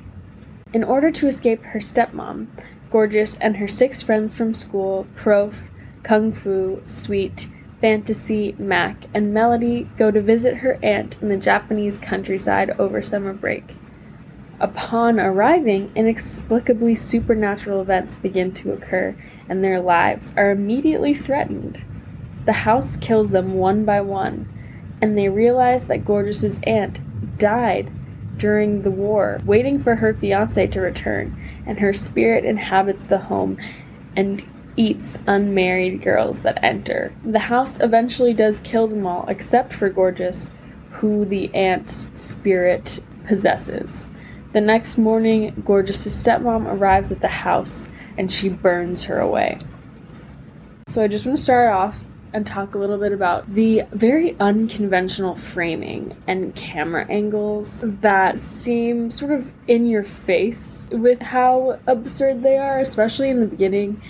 In 0.72 0.84
order 0.84 1.10
to 1.12 1.28
escape 1.28 1.62
her 1.62 1.78
stepmom, 1.78 2.48
Gorgeous 2.90 3.36
and 3.40 3.56
her 3.56 3.68
six 3.68 4.02
friends 4.02 4.32
from 4.32 4.54
school, 4.54 5.06
Prof, 5.16 5.56
Kung 6.02 6.32
Fu, 6.32 6.80
Sweet, 6.86 7.48
Fantasy, 7.80 8.54
Mac, 8.58 9.04
and 9.12 9.34
Melody 9.34 9.88
go 9.96 10.10
to 10.10 10.20
visit 10.20 10.58
her 10.58 10.78
aunt 10.82 11.16
in 11.20 11.28
the 11.28 11.36
Japanese 11.36 11.98
countryside 11.98 12.70
over 12.78 13.02
summer 13.02 13.32
break. 13.32 13.74
Upon 14.58 15.20
arriving, 15.20 15.92
inexplicably 15.94 16.94
supernatural 16.94 17.82
events 17.82 18.16
begin 18.16 18.52
to 18.54 18.72
occur, 18.72 19.14
and 19.48 19.62
their 19.62 19.80
lives 19.80 20.32
are 20.36 20.50
immediately 20.50 21.14
threatened. 21.14 21.84
The 22.46 22.52
house 22.52 22.96
kills 22.96 23.32
them 23.32 23.54
one 23.54 23.84
by 23.84 24.00
one, 24.00 24.48
and 25.02 25.16
they 25.16 25.28
realize 25.28 25.86
that 25.86 26.06
Gorgeous's 26.06 26.58
aunt 26.62 27.02
died 27.38 27.90
during 28.38 28.82
the 28.82 28.90
war, 28.90 29.40
waiting 29.44 29.78
for 29.78 29.96
her 29.96 30.14
fiance 30.14 30.66
to 30.68 30.80
return, 30.80 31.36
and 31.66 31.78
her 31.78 31.92
spirit 31.92 32.44
inhabits 32.44 33.04
the 33.04 33.18
home 33.18 33.58
and 34.16 34.42
eats 34.76 35.18
unmarried 35.26 36.02
girls 36.02 36.42
that 36.42 36.62
enter. 36.62 37.12
The 37.24 37.38
house 37.40 37.80
eventually 37.80 38.32
does 38.32 38.60
kill 38.60 38.86
them 38.86 39.06
all, 39.06 39.26
except 39.28 39.74
for 39.74 39.90
Gorgeous, 39.90 40.50
who 40.92 41.26
the 41.26 41.54
aunt's 41.54 42.06
spirit 42.16 43.00
possesses. 43.26 44.08
The 44.56 44.62
next 44.62 44.96
morning, 44.96 45.62
Gorgeous' 45.66 46.06
stepmom 46.06 46.64
arrives 46.64 47.12
at 47.12 47.20
the 47.20 47.28
house 47.28 47.90
and 48.16 48.32
she 48.32 48.48
burns 48.48 49.04
her 49.04 49.20
away. 49.20 49.58
So 50.88 51.02
I 51.02 51.08
just 51.08 51.26
want 51.26 51.36
to 51.36 51.44
start 51.44 51.74
off 51.74 52.02
and 52.32 52.46
talk 52.46 52.74
a 52.74 52.78
little 52.78 52.96
bit 52.96 53.12
about 53.12 53.52
the 53.52 53.82
very 53.92 54.34
unconventional 54.40 55.36
framing 55.36 56.16
and 56.26 56.54
camera 56.54 57.06
angles 57.10 57.84
that 58.00 58.38
seem 58.38 59.10
sort 59.10 59.32
of 59.32 59.52
in 59.68 59.88
your 59.88 60.04
face 60.04 60.88
with 60.90 61.20
how 61.20 61.78
absurd 61.86 62.42
they 62.42 62.56
are, 62.56 62.78
especially 62.78 63.28
in 63.28 63.40
the 63.40 63.46
beginning. 63.46 64.00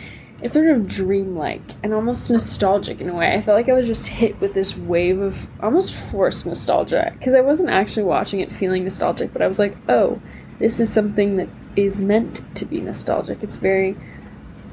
It's 0.42 0.54
sort 0.54 0.68
of 0.68 0.86
dreamlike 0.86 1.62
and 1.82 1.94
almost 1.94 2.30
nostalgic 2.30 3.00
in 3.00 3.08
a 3.08 3.14
way. 3.14 3.34
I 3.34 3.40
felt 3.40 3.56
like 3.56 3.68
I 3.68 3.72
was 3.72 3.86
just 3.86 4.08
hit 4.08 4.38
with 4.40 4.52
this 4.52 4.76
wave 4.76 5.20
of 5.20 5.46
almost 5.60 5.94
forced 5.94 6.44
nostalgia 6.44 7.12
because 7.18 7.34
I 7.34 7.40
wasn't 7.40 7.70
actually 7.70 8.04
watching 8.04 8.40
it 8.40 8.52
feeling 8.52 8.84
nostalgic, 8.84 9.32
but 9.32 9.40
I 9.40 9.46
was 9.46 9.58
like, 9.58 9.76
oh, 9.88 10.20
this 10.58 10.78
is 10.78 10.92
something 10.92 11.36
that 11.36 11.48
is 11.74 12.02
meant 12.02 12.42
to 12.56 12.64
be 12.64 12.80
nostalgic. 12.80 13.42
It's 13.42 13.56
very 13.56 13.96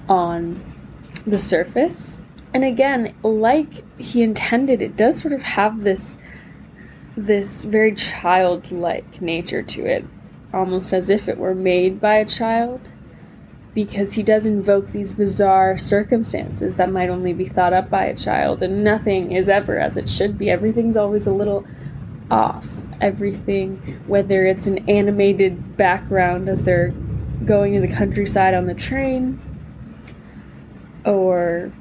on 0.09 0.61
the 1.25 1.39
surface. 1.39 2.21
And 2.53 2.63
again, 2.63 3.15
like 3.23 3.83
he 3.99 4.21
intended, 4.21 4.81
it 4.81 4.95
does 4.95 5.17
sort 5.17 5.33
of 5.33 5.43
have 5.43 5.81
this 5.81 6.17
this 7.15 7.63
very 7.63 7.93
childlike 7.93 9.21
nature 9.21 9.61
to 9.61 9.85
it, 9.85 10.05
almost 10.53 10.93
as 10.93 11.09
if 11.09 11.29
it 11.29 11.37
were 11.37 11.53
made 11.53 12.01
by 12.01 12.15
a 12.15 12.25
child, 12.25 12.92
because 13.73 14.13
he 14.13 14.23
does 14.23 14.45
invoke 14.45 14.91
these 14.91 15.13
bizarre 15.13 15.77
circumstances 15.77 16.75
that 16.75 16.91
might 16.91 17.09
only 17.09 17.33
be 17.33 17.45
thought 17.45 17.73
up 17.73 17.89
by 17.89 18.05
a 18.05 18.15
child, 18.15 18.61
and 18.61 18.83
nothing 18.83 19.31
is 19.31 19.49
ever 19.49 19.79
as 19.79 19.97
it 19.97 20.07
should 20.07 20.37
be. 20.37 20.49
Everything's 20.49 20.97
always 20.97 21.25
a 21.27 21.33
little 21.33 21.65
off 22.29 22.67
everything, 23.01 23.77
whether 24.07 24.45
it's 24.45 24.65
an 24.65 24.89
animated 24.89 25.75
background 25.75 26.47
as 26.47 26.63
they're 26.63 26.93
going 27.45 27.73
in 27.73 27.81
the 27.81 27.93
countryside 27.93 28.53
on 28.53 28.65
the 28.65 28.73
train, 28.73 29.41
or 31.05 31.71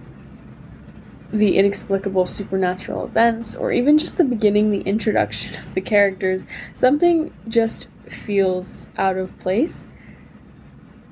the 1.33 1.57
inexplicable 1.57 2.27
supernatural 2.27 3.05
events, 3.05 3.55
or 3.55 3.71
even 3.73 3.97
just 3.97 4.19
the 4.19 4.25
beginning, 4.25 4.71
the 4.71 4.81
introduction 4.81 5.55
of 5.63 5.75
the 5.75 5.81
characters, 5.81 6.45
something 6.77 7.33
just 7.49 7.89
feels 8.09 8.91
out 8.99 9.17
of 9.17 9.37
place. 9.39 9.87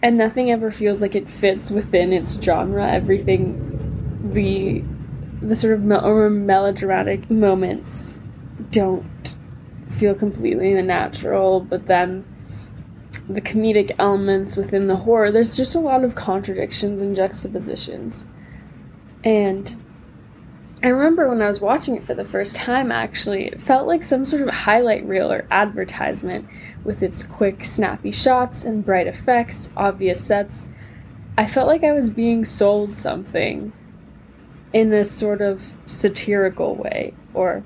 And 0.03 0.17
nothing 0.17 0.51
ever 0.51 0.71
feels 0.71 1.03
like 1.03 1.15
it 1.15 1.29
fits 1.29 1.71
within 1.71 2.13
its 2.13 2.41
genre. 2.41 2.91
Everything, 2.91 4.31
the 4.33 4.83
the 5.43 5.55
sort 5.55 5.73
of 5.73 5.83
melodramatic 5.83 7.31
moments 7.31 8.23
don't 8.71 9.35
feel 9.89 10.15
completely 10.15 10.73
natural, 10.83 11.61
but 11.61 11.87
then 11.87 12.25
the 13.29 13.41
comedic 13.41 13.95
elements 13.99 14.57
within 14.57 14.87
the 14.87 14.97
horror, 14.97 15.31
there's 15.31 15.57
just 15.57 15.75
a 15.75 15.81
lot 15.81 16.05
of 16.05 16.15
contradictions 16.15 17.01
and 17.01 17.17
juxtapositions. 17.17 18.25
And 19.25 19.83
I 20.83 20.89
remember 20.89 21.29
when 21.29 21.43
I 21.43 21.49
was 21.49 21.61
watching 21.61 21.97
it 21.97 22.05
for 22.05 22.15
the 22.15 22.25
first 22.25 22.55
time, 22.55 22.91
actually, 22.91 23.47
it 23.47 23.61
felt 23.61 23.87
like 23.87 24.03
some 24.03 24.25
sort 24.25 24.43
of 24.43 24.49
highlight 24.49 25.05
reel 25.07 25.31
or 25.31 25.47
advertisement 25.51 26.47
with 26.85 27.03
its 27.03 27.23
quick, 27.23 27.65
snappy 27.65 28.13
shots 28.13 28.65
and 28.65 28.85
bright 28.85 29.07
effects, 29.07 29.71
obvious 29.77 30.25
sets. 30.25 30.67
I 31.37 31.47
felt 31.47 31.69
like 31.69 31.85
I 31.85 31.93
was 31.93 32.11
being 32.11 32.45
sold 32.45 32.95
something 32.95 33.73
in 34.73 34.93
a 34.93 35.05
sort 35.05 35.41
of 35.41 35.73
satirical 35.87 36.77
way, 36.77 37.15
or 37.35 37.63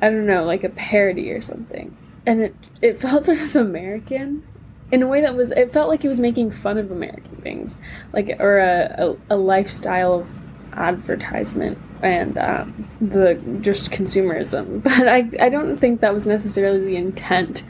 I 0.00 0.10
don't 0.10 0.26
know, 0.26 0.44
like 0.44 0.64
a 0.64 0.70
parody 0.70 1.30
or 1.30 1.40
something. 1.40 1.96
And 2.26 2.40
it 2.40 2.54
it 2.82 3.00
felt 3.00 3.24
sort 3.26 3.40
of 3.40 3.56
American 3.56 4.46
in 4.90 5.02
a 5.02 5.06
way 5.06 5.20
that 5.20 5.34
was 5.34 5.50
it 5.52 5.72
felt 5.72 5.88
like 5.88 6.04
it 6.04 6.08
was 6.08 6.20
making 6.20 6.50
fun 6.50 6.78
of 6.78 6.90
American 6.90 7.36
things, 7.42 7.76
like 8.12 8.36
or 8.38 8.58
a 8.58 9.16
a, 9.30 9.34
a 9.34 9.36
lifestyle 9.36 10.20
of 10.20 10.28
advertisement 10.72 11.78
and 12.02 12.38
um, 12.38 12.88
the 13.00 13.34
just 13.60 13.90
consumerism. 13.90 14.82
But 14.88 15.08
I 15.08 15.28
I 15.40 15.48
don't 15.48 15.76
think 15.76 16.00
that 16.00 16.14
was 16.14 16.26
necessarily 16.26 16.84
the 16.84 16.96
intent 16.96 17.64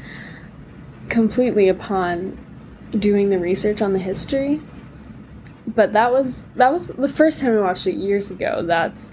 completely 1.09 1.69
upon 1.69 2.39
doing 2.93 3.31
the 3.31 3.39
research 3.39 3.83
on 3.83 3.93
the 3.93 3.99
history. 3.99 4.61
But 5.67 5.93
that 5.93 6.13
was 6.13 6.45
that 6.57 6.73
was 6.73 6.89
the 6.89 7.09
first 7.09 7.41
time 7.41 7.57
I 7.57 7.61
watched 7.61 7.87
it 7.87 7.95
years 7.95 8.31
ago. 8.31 8.63
That's 8.65 9.13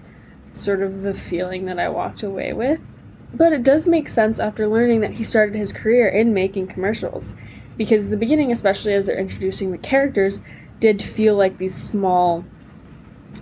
sort 0.53 0.81
of 0.81 1.03
the 1.03 1.13
feeling 1.13 1.65
that 1.65 1.79
I 1.79 1.89
walked 1.89 2.23
away 2.23 2.53
with. 2.53 2.79
But 3.33 3.51
it 3.51 3.63
does 3.63 3.85
make 3.85 4.07
sense 4.07 4.39
after 4.39 4.67
learning 4.67 5.01
that 5.01 5.11
he 5.11 5.23
started 5.23 5.55
his 5.55 5.73
career 5.73 6.07
in 6.07 6.33
making 6.33 6.67
commercials. 6.67 7.33
Because 7.75 8.07
the 8.07 8.17
beginning, 8.17 8.51
especially 8.51 8.93
as 8.93 9.05
they're 9.05 9.19
introducing 9.19 9.71
the 9.71 9.77
characters, 9.77 10.39
did 10.79 11.01
feel 11.01 11.35
like 11.35 11.57
these 11.57 11.75
small 11.75 12.45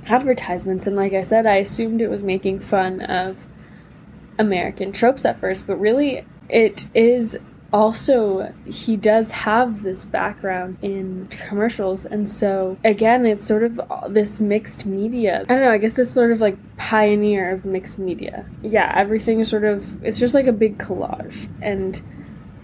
advertisements. 0.08 0.88
And 0.88 0.96
like 0.96 1.14
I 1.14 1.22
said, 1.22 1.46
I 1.46 1.58
assumed 1.58 2.02
it 2.02 2.10
was 2.10 2.24
making 2.24 2.60
fun 2.60 3.02
of 3.02 3.46
American 4.40 4.92
tropes 4.92 5.26
at 5.26 5.40
first, 5.40 5.68
but 5.68 5.80
really 5.80 6.26
it 6.50 6.88
is 6.96 7.38
also 7.74 8.54
he 8.66 8.96
does 8.96 9.32
have 9.32 9.82
this 9.82 10.06
background 10.06 10.78
in 10.84 11.28
commercials 11.30 12.06
and 12.06 12.30
so 12.30 12.78
again 12.84 13.26
it's 13.26 13.46
sort 13.46 13.64
of 13.64 13.82
this 14.10 14.40
mixed 14.40 14.86
media. 14.86 15.42
I 15.50 15.54
don't 15.56 15.64
know 15.64 15.72
i 15.72 15.80
guess 15.80 15.96
this 15.96 16.12
sort 16.12 16.32
of 16.32 16.40
like 16.40 16.56
pioneer 16.78 17.52
of 17.52 17.66
mixed 17.66 17.98
media. 17.98 18.46
Yeah 18.62 18.94
everything 18.96 19.40
is 19.40 19.50
sort 19.50 19.64
of 19.64 20.04
it's 20.04 20.20
just 20.20 20.36
like 20.36 20.46
a 20.46 20.54
big 20.54 20.78
collage 20.78 21.50
and 21.62 22.00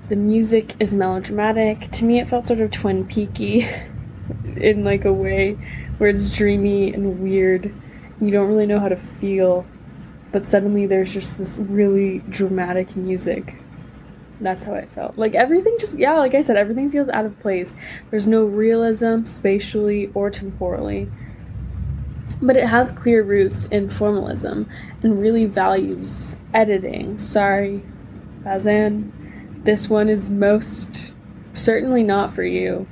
the 0.09 0.15
music 0.15 0.75
is 0.79 0.93
melodramatic. 0.93 1.89
To 1.91 2.05
me 2.05 2.19
it 2.19 2.29
felt 2.29 2.47
sort 2.47 2.59
of 2.59 2.69
twin 2.69 3.05
peaky 3.05 3.67
in 4.57 4.83
like 4.83 5.05
a 5.05 5.13
way 5.13 5.53
where 5.97 6.09
it's 6.11 6.29
dreamy 6.29 6.93
and 6.93 7.19
weird. 7.19 7.73
You 8.21 8.29
don't 8.29 8.47
really 8.47 8.67
know 8.67 8.79
how 8.79 8.89
to 8.89 8.97
feel 8.97 9.65
but 10.31 10.47
suddenly 10.47 10.85
there's 10.85 11.11
just 11.11 11.39
this 11.39 11.57
really 11.57 12.19
dramatic 12.29 12.95
music 12.95 13.55
that's 14.39 14.65
how 14.65 14.73
I 14.73 14.85
felt. 14.85 15.17
Like 15.17 15.35
everything 15.35 15.75
just 15.79 15.97
yeah, 15.97 16.13
like 16.13 16.33
I 16.33 16.41
said, 16.41 16.57
everything 16.57 16.91
feels 16.91 17.09
out 17.09 17.25
of 17.25 17.39
place. 17.39 17.75
There's 18.09 18.27
no 18.27 18.43
realism 18.45 19.25
spatially 19.25 20.11
or 20.13 20.29
temporally. 20.29 21.09
But 22.41 22.55
it 22.55 22.65
has 22.65 22.89
clear 22.91 23.21
roots 23.21 23.65
in 23.65 23.89
formalism 23.89 24.69
and 25.03 25.19
really 25.19 25.45
values 25.45 26.37
editing. 26.53 27.19
Sorry, 27.19 27.83
Bazin. 28.43 29.11
This 29.63 29.89
one 29.89 30.07
is 30.07 30.29
most 30.29 31.13
certainly 31.53 32.03
not 32.03 32.33
for 32.33 32.43
you. 32.43 32.87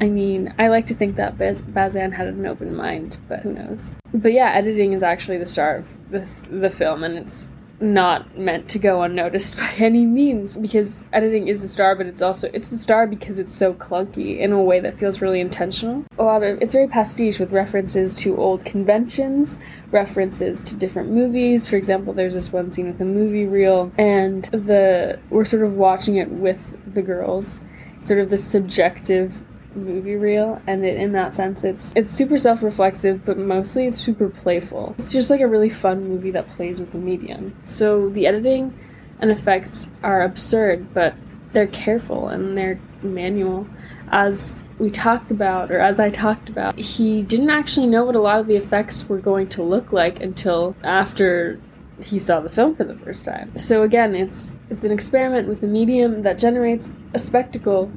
I 0.00 0.08
mean, 0.08 0.54
I 0.58 0.68
like 0.68 0.86
to 0.86 0.94
think 0.94 1.16
that 1.16 1.36
Baz- 1.36 1.62
Bazin 1.62 2.12
had 2.12 2.28
an 2.28 2.46
open 2.46 2.74
mind, 2.74 3.18
but 3.28 3.40
who 3.40 3.52
knows? 3.52 3.96
But 4.14 4.32
yeah, 4.32 4.50
editing 4.52 4.92
is 4.92 5.02
actually 5.02 5.36
the 5.36 5.46
star 5.46 5.76
of 5.76 5.86
the, 6.10 6.26
the 6.50 6.70
film, 6.70 7.04
and 7.04 7.18
it's 7.18 7.48
not 7.80 8.36
meant 8.38 8.68
to 8.68 8.78
go 8.78 9.02
unnoticed 9.02 9.56
by 9.58 9.72
any 9.78 10.06
means 10.06 10.56
because 10.56 11.04
editing 11.12 11.48
is 11.48 11.60
the 11.60 11.68
star 11.68 11.94
but 11.96 12.06
it's 12.06 12.22
also 12.22 12.50
it's 12.52 12.70
the 12.70 12.76
star 12.76 13.06
because 13.06 13.38
it's 13.38 13.54
so 13.54 13.72
clunky 13.74 14.38
in 14.38 14.52
a 14.52 14.62
way 14.62 14.80
that 14.80 14.98
feels 14.98 15.20
really 15.20 15.40
intentional. 15.40 16.04
A 16.18 16.22
lot 16.22 16.42
of 16.42 16.60
it's 16.60 16.74
very 16.74 16.88
pastiche 16.88 17.38
with 17.38 17.52
references 17.52 18.14
to 18.16 18.36
old 18.36 18.64
conventions 18.64 19.58
references 19.90 20.62
to 20.64 20.76
different 20.76 21.10
movies. 21.10 21.68
For 21.68 21.76
example 21.76 22.12
there's 22.12 22.34
this 22.34 22.52
one 22.52 22.72
scene 22.72 22.88
with 22.88 23.00
a 23.00 23.04
movie 23.04 23.46
reel 23.46 23.90
and 23.98 24.44
the 24.46 25.18
we're 25.30 25.44
sort 25.44 25.64
of 25.64 25.74
watching 25.74 26.16
it 26.16 26.30
with 26.30 26.58
the 26.94 27.02
girls. 27.02 27.64
Sort 28.02 28.20
of 28.20 28.30
the 28.30 28.38
subjective 28.38 29.42
movie 29.74 30.16
reel 30.16 30.60
and 30.66 30.84
it, 30.84 30.96
in 30.96 31.12
that 31.12 31.36
sense 31.36 31.64
it's 31.64 31.92
it's 31.96 32.10
super 32.10 32.36
self-reflexive 32.36 33.24
but 33.24 33.38
mostly 33.38 33.86
it's 33.86 33.98
super 33.98 34.28
playful. 34.28 34.94
It's 34.98 35.12
just 35.12 35.30
like 35.30 35.40
a 35.40 35.48
really 35.48 35.70
fun 35.70 36.08
movie 36.08 36.30
that 36.32 36.48
plays 36.48 36.80
with 36.80 36.90
the 36.90 36.98
medium. 36.98 37.56
So 37.64 38.08
the 38.10 38.26
editing 38.26 38.78
and 39.20 39.30
effects 39.30 39.90
are 40.02 40.22
absurd 40.22 40.92
but 40.94 41.14
they're 41.52 41.66
careful 41.68 42.28
and 42.28 42.56
they're 42.56 42.80
manual. 43.02 43.66
As 44.12 44.64
we 44.78 44.90
talked 44.90 45.30
about, 45.30 45.70
or 45.70 45.78
as 45.78 46.00
I 46.00 46.08
talked 46.08 46.48
about, 46.48 46.76
he 46.78 47.22
didn't 47.22 47.50
actually 47.50 47.86
know 47.86 48.04
what 48.04 48.16
a 48.16 48.20
lot 48.20 48.40
of 48.40 48.46
the 48.46 48.56
effects 48.56 49.08
were 49.08 49.18
going 49.18 49.48
to 49.50 49.62
look 49.62 49.92
like 49.92 50.20
until 50.20 50.74
after 50.82 51.60
he 52.02 52.18
saw 52.18 52.40
the 52.40 52.48
film 52.48 52.74
for 52.74 52.84
the 52.84 52.96
first 52.96 53.24
time. 53.24 53.54
So 53.56 53.82
again, 53.82 54.14
it's 54.14 54.54
it's 54.70 54.84
an 54.84 54.90
experiment 54.90 55.48
with 55.48 55.62
a 55.62 55.66
medium 55.66 56.22
that 56.22 56.38
generates 56.38 56.90
a 57.14 57.18
spectacle 57.18 57.92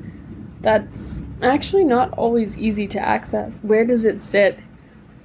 that's 0.63 1.23
actually 1.41 1.83
not 1.83 2.13
always 2.13 2.57
easy 2.57 2.87
to 2.87 2.99
access. 2.99 3.59
Where 3.61 3.85
does 3.85 4.05
it 4.05 4.23
sit? 4.23 4.59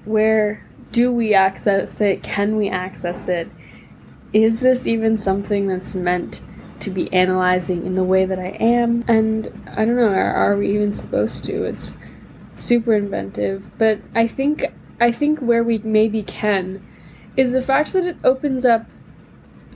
Where 0.04 0.66
do 0.92 1.12
we 1.12 1.33
access 1.33 2.00
it? 2.00 2.23
Can 2.23 2.57
we 2.57 2.68
access 2.68 3.28
it? 3.28 3.49
Is 4.33 4.61
this 4.61 4.87
even 4.87 5.16
something 5.16 5.66
that's 5.68 5.95
meant 5.95 6.42
to 6.80 6.90
be 6.90 7.12
analyzing 7.12 7.87
in 7.87 7.95
the 7.95 8.04
way 8.04 8.26
that 8.26 8.38
I 8.38 8.57
am? 8.61 9.04
And 9.09 9.47
I 9.76 9.85
don't 9.85 9.97
know, 9.97 10.09
are, 10.09 10.33
are 10.33 10.57
we 10.57 10.75
even 10.75 10.92
supposed 10.92 11.45
to? 11.45 11.64
It's 11.64 11.97
super 12.57 12.95
inventive, 12.95 13.71
but 13.78 14.00
I 14.14 14.26
think 14.26 14.64
I 15.00 15.12
think 15.12 15.38
where 15.38 15.62
we 15.62 15.78
maybe 15.78 16.25
can 16.25 16.85
is 17.37 17.52
the 17.52 17.62
fact 17.62 17.92
that 17.92 18.04
it 18.04 18.16
opens 18.25 18.64
up 18.64 18.87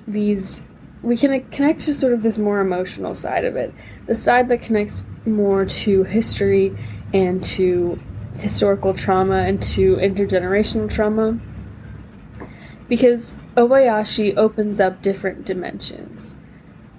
these 0.07 0.62
we 1.03 1.17
can 1.17 1.41
connect 1.51 1.81
to 1.81 1.95
sort 1.95 2.13
of 2.13 2.23
this 2.23 2.39
more 2.39 2.61
emotional 2.61 3.15
side 3.15 3.45
of 3.45 3.57
it 3.57 3.75
the 4.07 4.15
side 4.15 4.49
that 4.49 4.63
connects 4.63 5.05
more 5.27 5.65
to 5.65 6.05
history 6.05 6.77
and 7.13 7.43
to 7.43 7.99
historical 8.39 8.95
trauma 8.95 9.39
and 9.39 9.63
to 9.63 9.97
intergenerational 9.97 10.91
trauma 10.91 11.39
because 12.89 13.39
Obayashi 13.57 14.37
opens 14.37 14.79
up 14.79 15.01
different 15.01 15.47
dimensions 15.47 16.37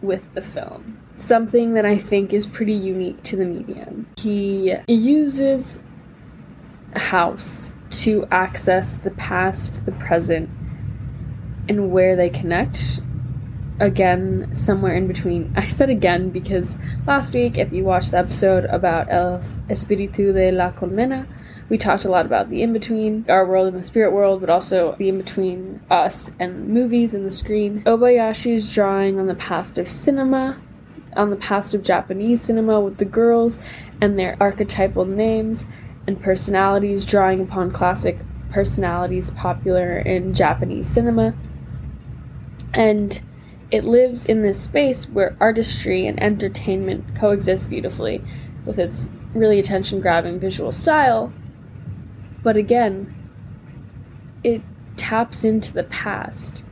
with 0.02 0.24
the 0.34 0.42
film. 0.42 1.00
Something 1.18 1.76
that 1.76 1.86
I 1.86 1.98
think 1.98 2.34
is 2.34 2.48
pretty 2.48 2.74
unique 2.74 3.22
to 3.24 3.36
the 3.36 3.46
medium. 3.46 4.08
He 4.18 4.76
uses 4.88 5.80
house 6.96 7.74
to 7.92 8.26
access 8.32 8.96
the 8.96 9.12
past, 9.12 9.86
the 9.86 9.92
present, 9.92 10.50
and 11.70 11.92
where 11.92 12.16
they 12.16 12.30
connect. 12.30 13.00
Again, 13.80 14.56
somewhere 14.56 14.96
in 14.96 15.08
between. 15.08 15.54
I 15.58 15.68
said 15.68 15.90
again 15.90 16.30
because 16.30 16.78
last 17.08 17.34
week, 17.34 17.58
if 17.58 17.72
you 17.74 17.84
watched 17.84 18.12
the 18.12 18.18
episode 18.18 18.66
about 18.66 19.12
El 19.12 19.40
Espíritu 19.70 20.34
de 20.34 20.52
la 20.52 20.72
Colmena, 20.72 21.28
we 21.70 21.78
talked 21.78 22.06
a 22.06 22.10
lot 22.10 22.26
about 22.26 22.50
the 22.50 22.62
in 22.62 22.74
between, 22.74 23.26
our 23.30 23.46
world 23.46 23.68
and 23.68 23.78
the 23.78 23.84
spirit 23.84 24.12
world, 24.12 24.42
but 24.42 24.50
also 24.50 24.96
the 24.98 25.10
in 25.10 25.18
between 25.18 25.80
us 25.90 26.32
and 26.40 26.68
movies 26.68 27.14
and 27.14 27.26
the 27.26 27.32
screen. 27.32 27.82
Obayashi's 27.86 28.74
drawing 28.74 29.20
on 29.20 29.28
the 29.28 29.36
past 29.36 29.78
of 29.78 29.90
cinema, 29.90 30.60
on 31.16 31.30
the 31.30 31.36
past 31.38 31.74
of 31.74 31.84
Japanese 31.84 32.42
cinema 32.42 32.80
with 32.80 32.98
the 32.98 33.06
girls 33.06 33.60
and 34.02 34.20
their 34.20 34.38
archetypal 34.40 35.06
names 35.06 35.66
and 36.06 36.22
personalities, 36.22 37.06
drawing 37.06 37.40
upon 37.40 37.72
classic 37.72 38.20
personalities 38.52 39.32
popular 39.32 39.98
in 40.00 40.34
Japanese 40.34 40.90
cinema. 40.90 41.34
And 42.74 43.22
it 43.74 43.84
lives 43.84 44.28
in 44.28 44.44
this 44.44 44.62
space 44.62 45.10
where 45.10 45.36
artistry 45.40 46.06
and 46.06 46.22
entertainment 46.22 47.04
coexist 47.16 47.72
beautifully 47.72 48.22
with 48.68 48.78
its 48.78 49.10
really 49.34 49.58
attention 49.58 50.00
grabbing 50.00 50.40
visual 50.40 50.72
style. 50.72 51.34
But 52.44 52.56
again, 52.56 53.16
it 54.44 54.62
taps 54.96 55.44
into 55.44 55.74
the 55.74 55.86
past, 55.86 56.64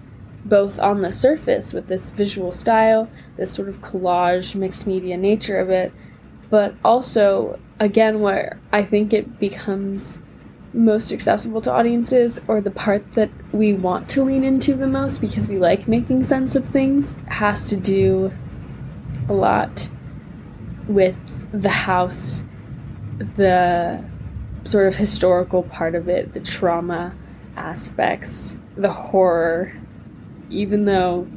both 0.46 0.77
on 0.77 1.01
the 1.01 1.12
surface 1.12 1.74
with 1.74 1.88
this 1.88 2.12
visual 2.12 2.51
style, 2.51 3.10
this 3.36 3.51
sort 3.51 3.67
of 3.67 3.81
collage, 3.81 4.53
mixed 4.53 4.86
media 4.86 5.17
nature 5.17 5.58
of 5.58 5.72
it, 5.72 5.91
but 6.52 6.76
also, 6.86 7.60
again, 7.80 8.19
where 8.21 8.60
I 8.71 8.84
think 8.84 9.12
it 9.12 9.39
becomes 9.39 10.21
most 10.73 11.12
accessible 11.12 11.62
to 11.62 11.71
audiences 11.71 12.39
or 12.47 12.62
the 12.62 12.71
part 12.71 13.13
that 13.13 13.29
we 13.51 13.73
want 13.73 14.10
to 14.10 14.23
lean 14.23 14.43
into 14.43 14.73
the 14.73 14.88
most 14.88 15.19
because 15.19 15.47
we 15.47 15.57
like 15.57 15.88
making 15.88 16.23
sense 16.23 16.55
of 16.55 16.67
things 16.67 17.15
has 17.27 17.69
to 17.69 17.77
do 17.77 18.31
a 19.27 19.34
lot 19.34 19.89
with 20.88 21.17
the 21.51 21.69
house, 21.69 22.43
the 23.36 24.03
sort 24.63 24.88
of 24.88 24.95
historical 24.95 25.63
part 25.63 25.95
of 25.95 26.07
it, 26.07 26.34
the 26.34 26.39
trauma 26.39 27.13
aspects, 27.57 28.60
the 28.77 28.91
horror, 28.91 29.73
even 30.49 30.86
though 30.86 31.27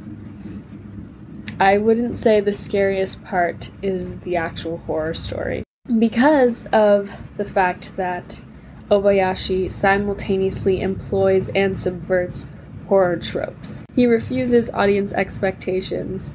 I 1.59 1.77
wouldn't 1.77 2.17
say 2.17 2.41
the 2.41 2.51
scariest 2.53 3.23
part 3.23 3.69
is 3.81 4.19
the 4.19 4.35
actual 4.35 4.77
horror 4.79 5.13
story. 5.13 5.63
Because 5.99 6.65
of 6.73 7.11
the 7.37 7.45
fact 7.45 7.95
that 7.95 8.39
Obayashi 8.89 9.69
simultaneously 9.69 10.81
employs 10.81 11.49
and 11.49 11.77
subverts 11.77 12.47
horror 12.87 13.17
tropes. 13.17 13.85
He 13.95 14.05
refuses 14.05 14.69
audience 14.69 15.13
expectations 15.13 16.33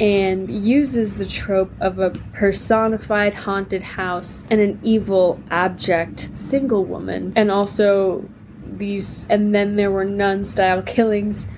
and 0.00 0.50
uses 0.50 1.14
the 1.14 1.26
trope 1.26 1.72
of 1.80 1.98
a 1.98 2.10
personified 2.32 3.32
haunted 3.32 3.82
house 3.82 4.44
and 4.50 4.60
an 4.60 4.80
evil, 4.82 5.40
abject 5.50 6.30
single 6.36 6.84
woman, 6.84 7.32
and 7.36 7.50
also 7.50 8.28
these, 8.66 9.26
and 9.28 9.54
then 9.54 9.74
there 9.74 9.90
were 9.90 10.04
none 10.04 10.44
style 10.44 10.82
killings 10.82 11.48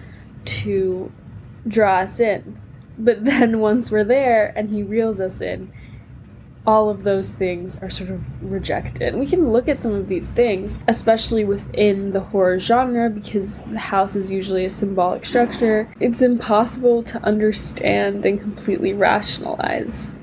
to 0.44 1.10
draw 1.66 2.00
us 2.00 2.20
in. 2.20 2.60
But 2.98 3.24
then 3.24 3.60
once 3.60 3.90
we're 3.90 4.04
there 4.04 4.52
and 4.54 4.70
he 4.70 4.82
reels 4.82 5.20
us 5.20 5.40
in, 5.40 5.72
all 6.66 6.90
of 6.90 7.04
those 7.04 7.34
things 7.34 7.78
are 7.80 7.90
sort 7.90 8.10
of 8.10 8.20
rejected. 8.42 9.14
We 9.14 9.26
can 9.26 9.52
look 9.52 9.68
at 9.68 9.80
some 9.80 9.94
of 9.94 10.08
these 10.08 10.30
things, 10.30 10.78
especially 10.88 11.44
within 11.44 12.12
the 12.12 12.20
horror 12.20 12.58
genre, 12.58 13.08
because 13.08 13.60
the 13.60 13.78
house 13.78 14.16
is 14.16 14.30
usually 14.30 14.64
a 14.64 14.70
symbolic 14.70 15.24
structure. 15.24 15.88
It's 16.00 16.22
impossible 16.22 17.02
to 17.04 17.22
understand 17.22 18.26
and 18.26 18.40
completely 18.40 18.94
rationalize 18.94 20.16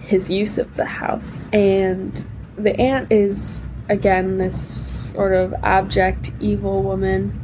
his 0.00 0.30
use 0.30 0.58
of 0.58 0.74
the 0.76 0.84
house. 0.84 1.48
And 1.52 2.26
the 2.56 2.78
aunt 2.80 3.10
is, 3.10 3.66
again, 3.88 4.38
this 4.38 5.10
sort 5.12 5.34
of 5.34 5.54
abject 5.62 6.32
evil 6.40 6.82
woman 6.82 7.40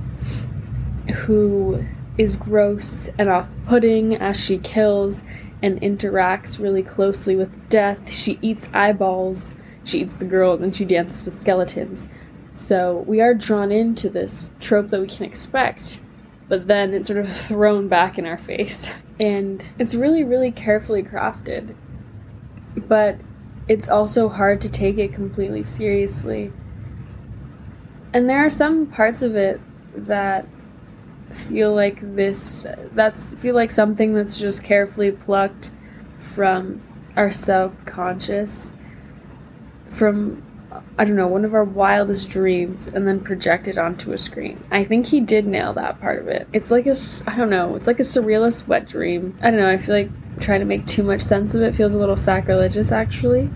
who 1.17 1.85
is 2.19 2.37
gross 2.37 3.09
and 3.19 3.29
off 3.29 3.49
putting 3.67 4.15
as 4.17 4.39
she 4.39 4.59
kills 4.59 5.23
and 5.63 5.81
interacts 5.81 6.59
really 6.59 6.83
closely 6.83 7.37
with 7.37 7.69
death. 7.69 8.13
She 8.13 8.39
eats 8.43 8.71
eyeballs, 8.73 9.55
she 9.85 10.01
eats 10.01 10.17
the 10.17 10.25
girl, 10.25 10.63
and 10.63 10.75
she 10.75 10.85
dances 10.85 11.25
with 11.25 11.35
skeletons. 11.35 12.09
So 12.55 13.05
we 13.07 13.21
are 13.21 13.35
drawn 13.35 13.73
into 13.73 14.09
this 14.09 14.53
trope 14.61 14.91
that 14.91 15.01
we 15.01 15.07
can 15.07 15.25
expect, 15.25 16.01
but 16.49 16.67
then 16.67 16.93
it's 16.93 17.09
sort 17.09 17.21
of 17.21 17.29
thrown 17.47 17.89
back 17.89 18.19
in 18.19 18.27
our 18.27 18.39
face. 18.39 18.91
And 19.21 19.71
it's 19.79 19.95
really, 19.95 20.25
really 20.25 20.51
carefully 20.51 21.03
crafted. 21.03 21.77
But 22.75 23.21
it's 23.69 23.87
also 23.87 24.31
hard 24.31 24.63
to 24.63 24.71
take 24.71 24.97
it 24.97 25.13
completely 25.13 25.63
seriously. 25.63 26.51
And 28.15 28.31
there 28.31 28.39
are 28.39 28.49
some 28.49 28.87
parts 28.87 29.21
of 29.21 29.37
it 29.37 29.61
that 29.95 30.47
feel 31.33 31.75
like 31.75 32.01
this 32.15 32.67
that's 32.93 33.35
feel 33.35 33.55
like 33.55 33.71
something 33.71 34.15
that's 34.15 34.39
just 34.39 34.65
carefully 34.65 35.13
plucked 35.13 35.71
from 36.19 36.83
our 37.17 37.31
subconscious 37.31 38.73
from 39.91 40.43
I 40.97 41.05
don't 41.05 41.17
know, 41.17 41.27
one 41.27 41.45
of 41.45 41.55
our 41.55 41.65
wildest 41.65 42.29
dreams 42.29 42.87
and 42.87 43.07
then 43.07 43.21
projected 43.21 43.77
onto 43.77 44.13
a 44.13 44.19
screen. 44.19 44.63
I 44.71 44.85
think 44.85 45.07
he 45.07 45.21
did 45.21 45.47
nail 45.47 45.73
that 45.73 46.01
part 46.01 46.21
of 46.21 46.29
it. 46.29 46.47
It's 46.53 46.71
like 46.71 46.87
a 46.87 46.95
I 47.27 47.37
don't 47.37 47.51
know, 47.51 47.75
it's 47.75 47.87
like 47.87 47.99
a 47.99 48.05
surrealist 48.05 48.69
wet 48.69 48.89
dream. 48.89 49.37
I 49.43 49.51
don't 49.51 49.59
know, 49.59 49.69
I 49.69 49.79
feel 49.79 49.95
like 49.95 50.41
trying 50.41 50.61
to 50.61 50.67
make 50.67 50.87
too 50.87 51.03
much 51.03 51.23
sense 51.23 51.55
of 51.55 51.63
it 51.63 51.75
feels 51.75 51.95
a 51.95 51.99
little 51.99 52.17
sacrilegious 52.17 52.93
actually. 52.93 53.51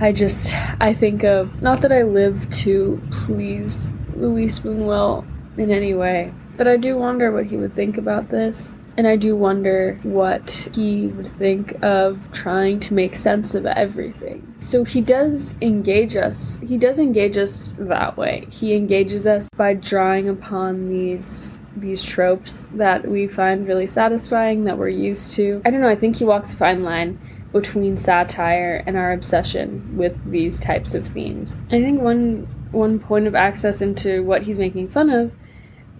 I 0.00 0.12
just 0.12 0.54
I 0.80 0.92
think 0.92 1.24
of 1.24 1.62
not 1.62 1.80
that 1.80 1.92
I 1.92 2.02
live 2.02 2.48
to 2.50 3.00
please 3.10 3.90
Luis 4.14 4.58
Buñuel 4.58 5.26
in 5.58 5.70
any 5.70 5.94
way. 5.94 6.32
But 6.56 6.66
I 6.66 6.76
do 6.76 6.96
wonder 6.96 7.30
what 7.30 7.46
he 7.46 7.56
would 7.56 7.74
think 7.74 7.98
about 7.98 8.30
this. 8.30 8.78
And 8.96 9.06
I 9.06 9.14
do 9.14 9.36
wonder 9.36 10.00
what 10.02 10.68
he 10.74 11.06
would 11.06 11.28
think 11.28 11.72
of 11.84 12.18
trying 12.32 12.80
to 12.80 12.94
make 12.94 13.14
sense 13.14 13.54
of 13.54 13.64
everything. 13.64 14.56
So 14.58 14.82
he 14.82 15.00
does 15.00 15.54
engage 15.62 16.16
us. 16.16 16.58
He 16.66 16.76
does 16.76 16.98
engage 16.98 17.36
us 17.36 17.76
that 17.78 18.16
way. 18.16 18.48
He 18.50 18.74
engages 18.74 19.24
us 19.24 19.48
by 19.56 19.74
drawing 19.74 20.28
upon 20.28 20.88
these 20.88 21.56
these 21.76 22.02
tropes 22.02 22.64
that 22.74 23.06
we 23.08 23.28
find 23.28 23.68
really 23.68 23.86
satisfying 23.86 24.64
that 24.64 24.76
we're 24.76 24.88
used 24.88 25.30
to. 25.30 25.62
I 25.64 25.70
don't 25.70 25.80
know, 25.80 25.88
I 25.88 25.94
think 25.94 26.16
he 26.16 26.24
walks 26.24 26.52
a 26.52 26.56
fine 26.56 26.82
line 26.82 27.20
between 27.52 27.96
satire 27.96 28.82
and 28.84 28.96
our 28.96 29.12
obsession 29.12 29.96
with 29.96 30.18
these 30.28 30.58
types 30.58 30.94
of 30.94 31.06
themes. 31.06 31.62
I 31.70 31.80
think 31.80 32.00
one 32.00 32.48
one 32.72 32.98
point 32.98 33.26
of 33.26 33.34
access 33.34 33.80
into 33.80 34.22
what 34.24 34.42
he's 34.42 34.58
making 34.58 34.88
fun 34.88 35.08
of 35.08 35.32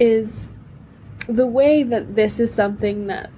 is 0.01 0.53
the 1.29 1.47
way 1.47 1.83
that 1.83 2.15
this 2.15 2.41
is 2.41 2.53
something 2.53 3.07
that 3.07 3.31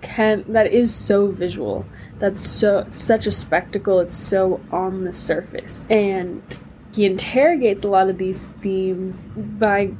can 0.00 0.44
that 0.48 0.72
is 0.72 0.94
so 0.94 1.26
visual 1.26 1.84
that's 2.20 2.40
so 2.40 2.86
such 2.88 3.26
a 3.26 3.32
spectacle 3.32 3.98
it's 3.98 4.16
so 4.16 4.60
on 4.70 5.04
the 5.04 5.12
surface. 5.12 5.88
And 5.90 6.42
he 6.94 7.06
interrogates 7.06 7.84
a 7.84 7.88
lot 7.88 8.08
of 8.08 8.18
these 8.18 8.48
themes 8.60 9.20
by 9.36 9.92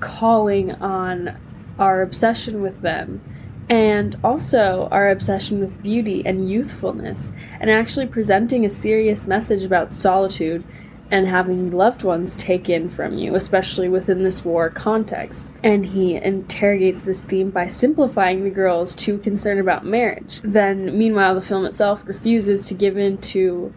calling 0.00 0.72
on 0.72 1.36
our 1.78 2.02
obsession 2.02 2.62
with 2.62 2.80
them 2.82 3.20
and 3.68 4.16
also 4.22 4.88
our 4.92 5.10
obsession 5.10 5.58
with 5.58 5.82
beauty 5.82 6.22
and 6.24 6.48
youthfulness 6.48 7.32
and 7.60 7.68
actually 7.68 8.06
presenting 8.06 8.64
a 8.64 8.70
serious 8.70 9.26
message 9.26 9.64
about 9.64 9.92
solitude 9.92 10.62
and 11.10 11.28
having 11.28 11.70
loved 11.70 12.02
ones 12.02 12.34
taken 12.36 12.90
from 12.90 13.16
you, 13.16 13.36
especially 13.36 13.88
within 13.88 14.24
this 14.24 14.44
war 14.44 14.70
context. 14.70 15.52
And 15.62 15.86
he 15.86 16.16
interrogates 16.16 17.04
this 17.04 17.20
theme 17.20 17.50
by 17.50 17.68
simplifying 17.68 18.42
the 18.42 18.50
girls 18.50 18.94
too 18.94 19.18
concerned 19.18 19.60
about 19.60 19.86
marriage. 19.86 20.40
Then, 20.42 20.98
meanwhile, 20.98 21.34
the 21.34 21.42
film 21.42 21.64
itself 21.64 22.02
refuses 22.06 22.64
to 22.66 22.74
give 22.74 22.96
in 22.96 23.18
to 23.18 23.72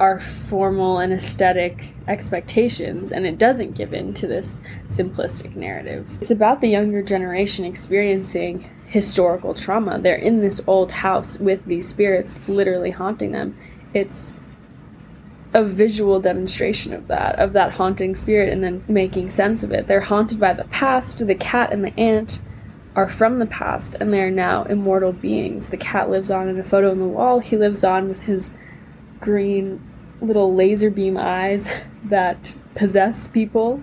our 0.00 0.20
formal 0.20 0.98
and 0.98 1.12
aesthetic 1.12 1.92
expectations, 2.06 3.10
and 3.10 3.26
it 3.26 3.36
doesn't 3.36 3.74
give 3.74 3.92
in 3.92 4.14
to 4.14 4.26
this 4.26 4.58
simplistic 4.88 5.56
narrative. 5.56 6.06
It's 6.20 6.30
about 6.30 6.60
the 6.60 6.68
younger 6.68 7.02
generation 7.02 7.64
experiencing 7.64 8.68
historical 8.86 9.54
trauma. 9.54 9.98
They're 10.00 10.16
in 10.16 10.40
this 10.40 10.60
old 10.66 10.92
house 10.92 11.38
with 11.38 11.64
these 11.66 11.88
spirits 11.88 12.38
literally 12.48 12.90
haunting 12.90 13.32
them. 13.32 13.58
It's 13.92 14.36
a 15.54 15.64
visual 15.64 16.20
demonstration 16.20 16.92
of 16.92 17.06
that, 17.06 17.38
of 17.38 17.52
that 17.54 17.72
haunting 17.72 18.14
spirit, 18.14 18.52
and 18.52 18.62
then 18.62 18.84
making 18.88 19.30
sense 19.30 19.62
of 19.62 19.72
it. 19.72 19.86
They're 19.86 20.00
haunted 20.00 20.38
by 20.38 20.52
the 20.52 20.64
past. 20.64 21.26
The 21.26 21.34
cat 21.34 21.72
and 21.72 21.84
the 21.84 21.98
aunt 21.98 22.40
are 22.94 23.08
from 23.08 23.38
the 23.38 23.46
past, 23.46 23.96
and 24.00 24.12
they 24.12 24.20
are 24.20 24.30
now 24.30 24.64
immortal 24.64 25.12
beings. 25.12 25.68
The 25.68 25.76
cat 25.76 26.10
lives 26.10 26.30
on 26.30 26.48
in 26.48 26.58
a 26.58 26.64
photo 26.64 26.90
on 26.90 26.98
the 26.98 27.06
wall. 27.06 27.40
He 27.40 27.56
lives 27.56 27.84
on 27.84 28.08
with 28.08 28.24
his 28.24 28.52
green 29.20 29.82
little 30.20 30.54
laser 30.54 30.90
beam 30.90 31.16
eyes 31.16 31.70
that 32.04 32.56
possess 32.74 33.28
people, 33.28 33.82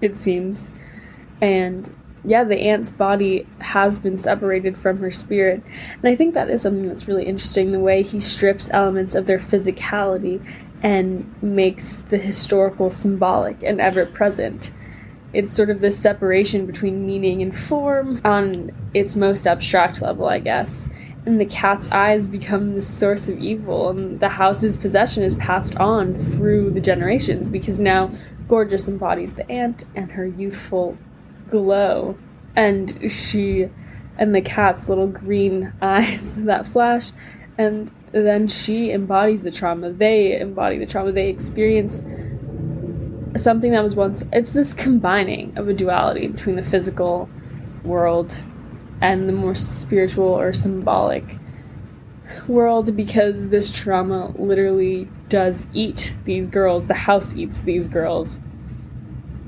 it 0.00 0.16
seems. 0.16 0.72
And 1.40 1.94
yeah, 2.24 2.44
the 2.44 2.58
aunt's 2.58 2.90
body 2.90 3.46
has 3.60 3.98
been 3.98 4.18
separated 4.18 4.76
from 4.76 4.98
her 4.98 5.10
spirit. 5.10 5.62
And 5.94 6.04
I 6.04 6.16
think 6.16 6.34
that 6.34 6.50
is 6.50 6.62
something 6.62 6.88
that's 6.88 7.08
really 7.08 7.24
interesting 7.24 7.72
the 7.72 7.80
way 7.80 8.02
he 8.02 8.20
strips 8.20 8.70
elements 8.72 9.14
of 9.14 9.26
their 9.26 9.38
physicality 9.38 10.44
and 10.82 11.32
makes 11.42 11.98
the 11.98 12.18
historical 12.18 12.90
symbolic 12.90 13.62
and 13.62 13.80
ever 13.80 14.06
present. 14.06 14.72
It's 15.32 15.52
sort 15.52 15.70
of 15.70 15.80
this 15.80 15.98
separation 15.98 16.66
between 16.66 17.06
meaning 17.06 17.42
and 17.42 17.56
form 17.56 18.20
on 18.24 18.70
its 18.94 19.16
most 19.16 19.46
abstract 19.46 20.00
level, 20.00 20.26
I 20.26 20.38
guess. 20.38 20.86
And 21.26 21.40
the 21.40 21.46
cat's 21.46 21.90
eyes 21.90 22.26
become 22.26 22.74
the 22.74 22.80
source 22.80 23.28
of 23.28 23.38
evil, 23.38 23.90
and 23.90 24.18
the 24.18 24.30
house's 24.30 24.78
possession 24.78 25.22
is 25.22 25.34
passed 25.34 25.76
on 25.76 26.14
through 26.14 26.70
the 26.70 26.80
generations 26.80 27.50
because 27.50 27.80
now 27.80 28.10
Gorgeous 28.48 28.88
embodies 28.88 29.34
the 29.34 29.48
aunt 29.50 29.84
and 29.94 30.10
her 30.10 30.26
youthful 30.26 30.96
glow. 31.50 32.16
And 32.56 33.10
she 33.10 33.68
and 34.18 34.34
the 34.34 34.40
cat's 34.40 34.88
little 34.88 35.06
green 35.06 35.72
eyes 35.82 36.36
that 36.36 36.66
flash, 36.66 37.12
and 37.56 37.92
then 38.12 38.48
she 38.48 38.90
embodies 38.90 39.42
the 39.42 39.50
trauma. 39.50 39.92
They 39.92 40.40
embody 40.40 40.78
the 40.78 40.86
trauma. 40.86 41.12
They 41.12 41.28
experience 41.28 42.02
something 43.36 43.70
that 43.72 43.82
was 43.82 43.94
once. 43.94 44.24
It's 44.32 44.52
this 44.52 44.72
combining 44.72 45.56
of 45.56 45.68
a 45.68 45.72
duality 45.72 46.26
between 46.28 46.56
the 46.56 46.62
physical 46.62 47.28
world 47.84 48.42
and 49.00 49.28
the 49.28 49.32
more 49.32 49.54
spiritual 49.54 50.24
or 50.24 50.52
symbolic 50.52 51.24
world 52.46 52.94
because 52.96 53.48
this 53.48 53.70
trauma 53.70 54.32
literally 54.36 55.08
does 55.28 55.66
eat 55.72 56.14
these 56.24 56.48
girls. 56.48 56.86
The 56.86 56.94
house 56.94 57.34
eats 57.36 57.62
these 57.62 57.88
girls. 57.88 58.40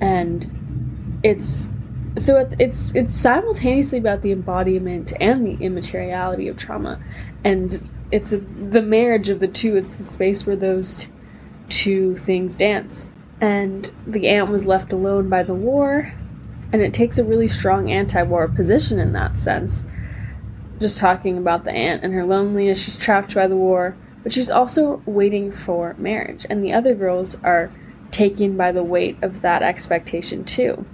And 0.01 1.21
it's 1.23 1.69
so 2.19 2.49
it's 2.59 2.95
it's 2.95 3.15
simultaneously 3.15 3.99
about 3.99 4.23
the 4.23 4.33
embodiment 4.33 5.13
and 5.21 5.47
the 5.47 5.65
immateriality 5.65 6.49
of 6.49 6.57
trauma. 6.57 7.01
And 7.45 7.89
it's 8.11 8.33
a, 8.33 8.39
the 8.39 8.83
marriage 8.83 9.29
of 9.29 9.39
the 9.39 9.47
two 9.49 9.77
it's 9.77 10.01
a 10.01 10.05
space 10.05 10.47
where 10.47 10.57
those 10.57 11.07
two 11.69 12.17
things 12.17 12.57
dance. 12.57 13.07
And 13.41 13.91
the 14.07 14.29
aunt 14.29 14.51
was 14.51 14.67
left 14.67 14.93
alone 14.93 15.29
by 15.29 15.43
the 15.43 15.55
war 15.55 16.13
and 16.73 16.83
it 16.83 16.93
takes 16.93 17.19
a 17.19 17.25
really 17.25 17.49
strong 17.49 17.91
anti-war 17.91 18.49
position 18.49 18.99
in 18.99 19.13
that 19.13 19.39
sense. 19.39 19.87
Just 20.81 20.99
talking 20.99 21.39
about 21.39 21.65
the 21.65 21.73
aunt 21.73 22.03
and 22.03 22.13
her 22.13 22.25
loneliness 22.25 22.83
she's 22.83 22.97
trapped 22.97 23.35
by 23.35 23.47
the 23.47 23.57
war 23.57 23.97
but 24.23 24.33
she's 24.33 24.51
also 24.51 25.01
waiting 25.07 25.53
for 25.53 25.95
marriage. 25.97 26.45
And 26.51 26.63
the 26.63 26.73
other 26.73 26.95
girls 26.95 27.37
are 27.45 27.73
taken 28.11 28.57
by 28.57 28.73
the 28.73 28.83
weight 28.83 29.17
of 29.23 29.43
that 29.43 29.63
expectation 29.63 30.45
too 30.45 30.85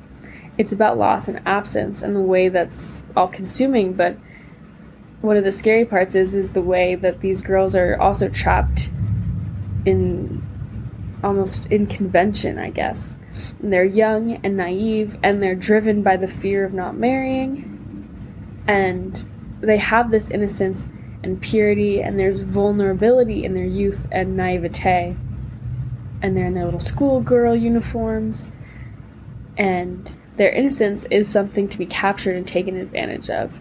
it's 0.58 0.72
about 0.72 0.98
loss 0.98 1.28
and 1.28 1.40
absence 1.46 2.02
and 2.02 2.16
the 2.16 2.20
way 2.20 2.48
that's 2.48 3.04
all 3.16 3.28
consuming 3.28 3.92
but 3.92 4.16
one 5.20 5.36
of 5.36 5.44
the 5.44 5.52
scary 5.52 5.84
parts 5.84 6.14
is 6.14 6.34
is 6.34 6.52
the 6.52 6.62
way 6.62 6.94
that 6.94 7.20
these 7.20 7.40
girls 7.40 7.74
are 7.74 7.98
also 8.00 8.28
trapped 8.28 8.90
in 9.84 10.42
almost 11.24 11.66
in 11.66 11.86
convention 11.86 12.58
i 12.58 12.70
guess. 12.70 13.16
And 13.60 13.72
they're 13.72 13.84
young 13.84 14.40
and 14.44 14.56
naive 14.56 15.18
and 15.22 15.42
they're 15.42 15.54
driven 15.54 16.02
by 16.02 16.16
the 16.16 16.28
fear 16.28 16.64
of 16.64 16.72
not 16.72 16.96
marrying. 16.96 17.72
And 18.66 19.24
they 19.60 19.76
have 19.78 20.10
this 20.10 20.30
innocence 20.30 20.88
and 21.22 21.40
purity 21.40 22.02
and 22.02 22.18
there's 22.18 22.40
vulnerability 22.40 23.44
in 23.44 23.54
their 23.54 23.64
youth 23.64 24.06
and 24.12 24.36
naivete. 24.36 25.16
And 26.22 26.36
they're 26.36 26.46
in 26.46 26.54
their 26.54 26.64
little 26.64 26.80
schoolgirl 26.80 27.56
uniforms. 27.56 28.48
And 29.56 30.16
their 30.36 30.50
innocence 30.50 31.04
is 31.10 31.28
something 31.28 31.68
to 31.68 31.78
be 31.78 31.86
captured 31.86 32.36
and 32.36 32.46
taken 32.46 32.76
advantage 32.76 33.30
of. 33.30 33.52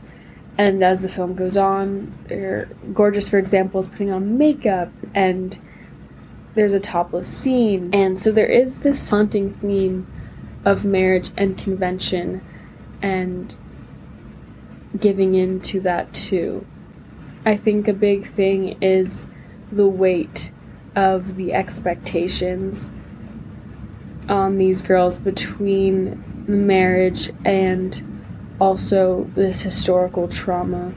And 0.58 0.84
as 0.84 1.02
the 1.02 1.10
film 1.10 1.36
goes 1.36 1.58
on, 1.58 2.14
they're 2.28 2.70
gorgeous, 2.94 3.28
for 3.28 3.38
example, 3.38 3.80
is 3.80 3.88
putting 3.88 4.12
on 4.12 4.38
makeup 4.38 4.90
and 5.14 5.60
there's 6.54 6.74
a 6.74 6.80
topless 6.80 7.28
scene. 7.28 7.94
And 7.94 8.20
so 8.20 8.32
there 8.32 8.46
is 8.46 8.80
this 8.80 9.10
haunting 9.10 9.54
theme 9.56 10.08
of 10.64 10.86
marriage 10.86 11.30
and 11.38 11.58
convention 11.58 12.42
and 13.02 13.56
giving 15.00 15.36
in 15.36 15.60
to 15.60 15.82
that 15.82 16.14
too. 16.14 16.66
I 17.46 17.58
think 17.58 17.88
a 17.88 17.94
big 17.94 18.28
thing 18.28 18.82
is 18.82 19.30
the 19.72 19.88
weight 19.88 20.52
of 20.96 21.36
the 21.36 21.54
expectations 21.54 22.94
on 24.30 24.58
these 24.58 24.82
girls 24.82 25.20
between 25.20 26.35
marriage 26.48 27.32
and 27.44 28.16
also 28.60 29.30
this 29.36 29.62
historical 29.62 30.28
trauma. 30.28 30.94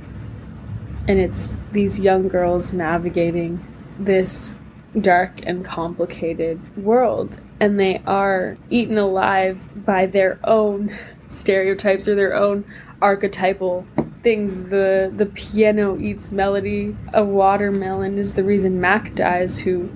And 1.06 1.18
it's 1.18 1.58
these 1.72 1.98
young 1.98 2.28
girls 2.28 2.72
navigating 2.72 3.64
this 3.98 4.58
dark 5.00 5.40
and 5.44 5.64
complicated 5.64 6.61
world. 6.76 7.40
And 7.61 7.78
they 7.78 8.02
are 8.06 8.56
eaten 8.70 8.98
alive 8.98 9.58
by 9.84 10.06
their 10.06 10.38
own 10.44 10.96
stereotypes 11.28 12.08
or 12.08 12.14
their 12.14 12.34
own 12.34 12.64
archetypal 13.00 13.87
things. 14.22 14.62
The 14.64 15.12
the 15.14 15.26
piano 15.26 15.98
eats 15.98 16.30
melody. 16.30 16.96
A 17.14 17.24
watermelon 17.24 18.18
is 18.18 18.34
the 18.34 18.44
reason 18.44 18.80
Mac 18.80 19.14
dies, 19.14 19.58
who 19.58 19.88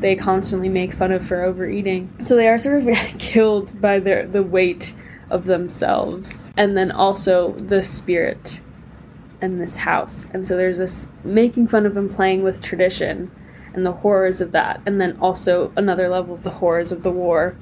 they 0.00 0.14
constantly 0.14 0.68
make 0.68 0.92
fun 0.92 1.12
of 1.12 1.26
for 1.26 1.42
overeating. 1.42 2.12
So 2.20 2.36
they 2.36 2.48
are 2.48 2.58
sort 2.58 2.86
of 2.86 2.88
killed 3.18 3.80
by 3.80 3.98
their 3.98 4.26
the 4.26 4.42
weight 4.42 4.94
of 5.30 5.44
themselves 5.44 6.52
and 6.56 6.76
then 6.76 6.90
also 6.90 7.52
the 7.54 7.82
spirit 7.82 8.60
and 9.40 9.60
this 9.60 9.76
house. 9.76 10.26
And 10.32 10.46
so 10.46 10.56
there's 10.56 10.78
this 10.78 11.08
making 11.24 11.68
fun 11.68 11.86
of 11.86 11.96
and 11.96 12.10
playing 12.10 12.42
with 12.42 12.60
tradition 12.60 13.30
and 13.74 13.84
the 13.84 13.92
horrors 13.92 14.40
of 14.40 14.52
that 14.52 14.80
and 14.86 15.00
then 15.00 15.16
also 15.20 15.72
another 15.76 16.08
level 16.08 16.34
of 16.34 16.42
the 16.44 16.50
horrors 16.50 16.92
of 16.92 17.02
the 17.02 17.10
war. 17.10 17.56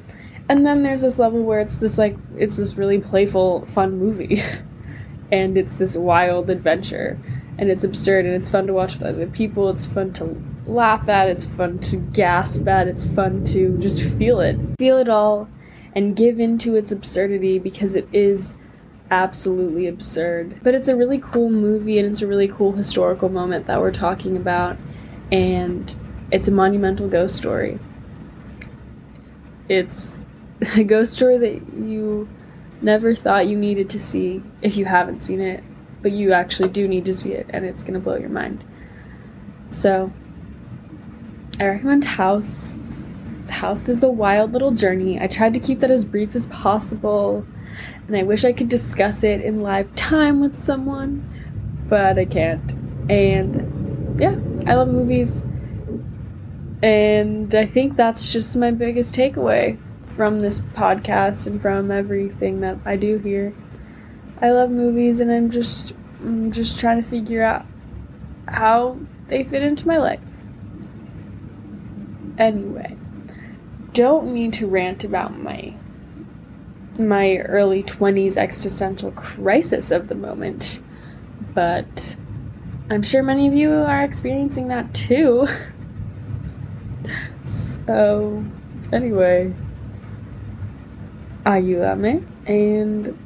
And 0.48 0.64
then 0.64 0.82
there's 0.82 1.02
this 1.02 1.18
level 1.18 1.42
where 1.42 1.60
it's 1.60 1.78
this 1.78 1.98
like 1.98 2.16
it's 2.36 2.56
this 2.56 2.76
really 2.76 3.00
playful 3.00 3.66
fun 3.66 3.98
movie. 3.98 4.42
and 5.32 5.58
it's 5.58 5.76
this 5.76 5.96
wild 5.96 6.50
adventure 6.50 7.18
and 7.58 7.70
it's 7.70 7.82
absurd 7.84 8.26
and 8.26 8.34
it's 8.34 8.50
fun 8.50 8.66
to 8.66 8.72
watch 8.72 8.94
with 8.94 9.02
other 9.02 9.26
people. 9.26 9.68
It's 9.70 9.86
fun 9.86 10.12
to 10.14 10.36
laugh 10.66 11.08
at, 11.08 11.28
it's 11.28 11.44
fun 11.44 11.78
to 11.80 11.96
gasp 11.96 12.66
at, 12.68 12.88
it's 12.88 13.04
fun 13.04 13.44
to 13.44 13.76
just 13.78 14.02
feel 14.02 14.40
it. 14.40 14.58
Feel 14.78 14.98
it 14.98 15.08
all 15.08 15.48
and 15.94 16.14
give 16.14 16.38
into 16.38 16.76
its 16.76 16.92
absurdity 16.92 17.58
because 17.58 17.96
it 17.96 18.06
is 18.12 18.54
absolutely 19.10 19.86
absurd. 19.86 20.60
But 20.62 20.74
it's 20.74 20.88
a 20.88 20.96
really 20.96 21.18
cool 21.18 21.50
movie 21.50 21.98
and 21.98 22.08
it's 22.08 22.22
a 22.22 22.26
really 22.26 22.48
cool 22.48 22.72
historical 22.72 23.28
moment 23.28 23.66
that 23.66 23.80
we're 23.80 23.92
talking 23.92 24.36
about, 24.36 24.76
and 25.32 25.94
it's 26.30 26.48
a 26.48 26.52
monumental 26.52 27.08
ghost 27.08 27.36
story. 27.36 27.78
It's 29.68 30.18
a 30.74 30.84
ghost 30.84 31.12
story 31.12 31.38
that 31.38 31.74
you 31.78 32.28
never 32.82 33.14
thought 33.14 33.46
you 33.46 33.56
needed 33.56 33.88
to 33.90 34.00
see 34.00 34.42
if 34.60 34.76
you 34.76 34.84
haven't 34.84 35.24
seen 35.24 35.40
it 35.40 35.64
but 36.06 36.12
you 36.12 36.32
actually 36.32 36.68
do 36.68 36.86
need 36.86 37.04
to 37.04 37.12
see 37.12 37.32
it, 37.32 37.46
and 37.50 37.64
it's 37.64 37.82
gonna 37.82 37.98
blow 37.98 38.14
your 38.14 38.28
mind. 38.28 38.64
So, 39.70 40.12
I 41.58 41.66
recommend 41.66 42.04
House. 42.04 43.14
House 43.48 43.88
is 43.88 44.02
a 44.02 44.08
wild 44.08 44.52
little 44.52 44.72
journey. 44.72 45.18
I 45.18 45.26
tried 45.26 45.54
to 45.54 45.60
keep 45.60 45.80
that 45.80 45.90
as 45.90 46.04
brief 46.04 46.34
as 46.34 46.48
possible, 46.48 47.46
and 48.06 48.16
I 48.16 48.24
wish 48.24 48.44
I 48.44 48.52
could 48.52 48.68
discuss 48.68 49.24
it 49.24 49.40
in 49.40 49.62
live 49.62 49.94
time 49.94 50.40
with 50.40 50.62
someone, 50.62 51.24
but 51.88 52.18
I 52.18 52.26
can't. 52.26 52.72
And 53.10 54.20
yeah, 54.20 54.36
I 54.66 54.74
love 54.74 54.88
movies. 54.88 55.46
And 56.82 57.54
I 57.54 57.64
think 57.64 57.96
that's 57.96 58.34
just 58.34 58.54
my 58.56 58.70
biggest 58.70 59.14
takeaway 59.14 59.78
from 60.14 60.40
this 60.40 60.60
podcast 60.60 61.46
and 61.46 61.60
from 61.62 61.90
everything 61.90 62.60
that 62.60 62.76
I 62.84 62.96
do 62.96 63.16
here. 63.16 63.54
I 64.42 64.50
love 64.50 64.70
movies 64.70 65.20
and 65.20 65.32
I'm 65.32 65.50
just 65.50 65.94
I'm 66.20 66.52
just 66.52 66.78
trying 66.78 67.02
to 67.02 67.08
figure 67.08 67.42
out 67.42 67.64
how 68.46 68.98
they 69.28 69.44
fit 69.44 69.62
into 69.62 69.86
my 69.86 69.96
life. 69.96 70.20
Anyway, 72.38 72.96
don't 73.92 74.32
need 74.32 74.52
to 74.54 74.66
rant 74.66 75.04
about 75.04 75.38
my 75.38 75.74
my 76.98 77.36
early 77.38 77.82
20s 77.82 78.36
existential 78.36 79.10
crisis 79.12 79.90
of 79.90 80.08
the 80.08 80.14
moment, 80.14 80.82
but 81.54 82.16
I'm 82.88 83.02
sure 83.02 83.22
many 83.22 83.46
of 83.46 83.54
you 83.54 83.70
are 83.70 84.02
experiencing 84.02 84.68
that 84.68 84.94
too. 84.94 85.46
so, 87.46 88.44
anyway, 88.92 89.52
ayúdame, 91.44 92.26
and 92.46 93.18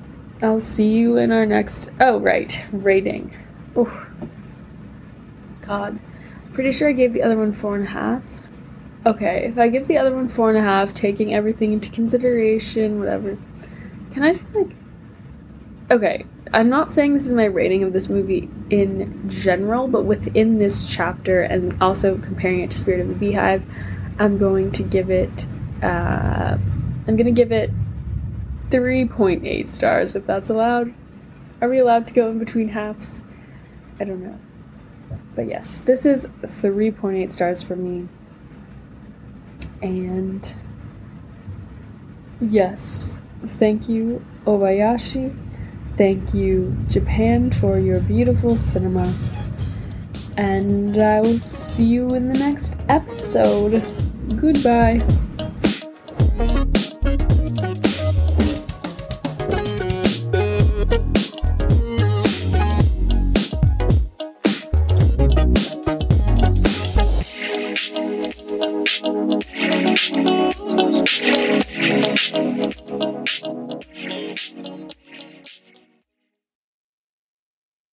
I'll 0.42 0.60
see 0.60 0.88
you 0.88 1.16
in 1.18 1.30
our 1.32 1.46
next. 1.46 1.90
Oh, 2.00 2.18
right, 2.18 2.64
rating. 2.72 3.36
Oh, 3.76 4.06
God. 5.62 5.98
Pretty 6.52 6.72
sure 6.72 6.88
I 6.88 6.92
gave 6.92 7.12
the 7.12 7.22
other 7.22 7.36
one 7.36 7.52
four 7.52 7.76
and 7.76 7.84
a 7.84 7.90
half. 7.90 8.24
Okay, 9.06 9.46
if 9.46 9.56
I 9.56 9.68
give 9.68 9.88
the 9.88 9.96
other 9.96 10.14
one 10.14 10.28
four 10.28 10.50
and 10.50 10.58
a 10.58 10.62
half, 10.62 10.92
taking 10.92 11.34
everything 11.34 11.72
into 11.72 11.90
consideration, 11.90 12.98
whatever, 12.98 13.38
can 14.12 14.22
I 14.22 14.32
do 14.34 14.44
like. 14.52 14.76
Okay, 15.90 16.26
I'm 16.52 16.68
not 16.68 16.92
saying 16.92 17.14
this 17.14 17.24
is 17.24 17.32
my 17.32 17.46
rating 17.46 17.82
of 17.82 17.94
this 17.94 18.10
movie 18.10 18.50
in 18.68 19.28
general, 19.28 19.88
but 19.88 20.04
within 20.04 20.58
this 20.58 20.86
chapter 20.86 21.40
and 21.42 21.82
also 21.82 22.18
comparing 22.18 22.60
it 22.60 22.70
to 22.72 22.78
Spirit 22.78 23.00
of 23.00 23.08
the 23.08 23.14
Beehive, 23.14 23.64
I'm 24.18 24.36
going 24.36 24.70
to 24.72 24.82
give 24.82 25.10
it. 25.10 25.46
Uh, 25.82 26.58
I'm 27.08 27.16
gonna 27.16 27.30
give 27.32 27.52
it 27.52 27.70
3.8 28.68 29.72
stars 29.72 30.14
if 30.14 30.26
that's 30.26 30.50
allowed. 30.50 30.92
Are 31.62 31.68
we 31.68 31.78
allowed 31.78 32.06
to 32.08 32.14
go 32.14 32.30
in 32.30 32.38
between 32.38 32.68
halves? 32.68 33.22
I 33.98 34.04
don't 34.04 34.22
know. 34.22 34.38
But 35.34 35.48
yes, 35.48 35.80
this 35.80 36.04
is 36.04 36.26
3.8 36.42 37.32
stars 37.32 37.62
for 37.62 37.76
me. 37.76 38.08
And 39.82 40.54
yes, 42.40 43.22
thank 43.58 43.88
you, 43.88 44.24
Obayashi. 44.44 45.36
Thank 45.96 46.34
you, 46.34 46.76
Japan, 46.88 47.50
for 47.52 47.78
your 47.78 48.00
beautiful 48.00 48.56
cinema. 48.56 49.12
And 50.36 50.96
I 50.96 51.20
will 51.20 51.38
see 51.38 51.84
you 51.84 52.14
in 52.14 52.32
the 52.32 52.38
next 52.38 52.78
episode. 52.88 53.82
Goodbye. 54.36 55.02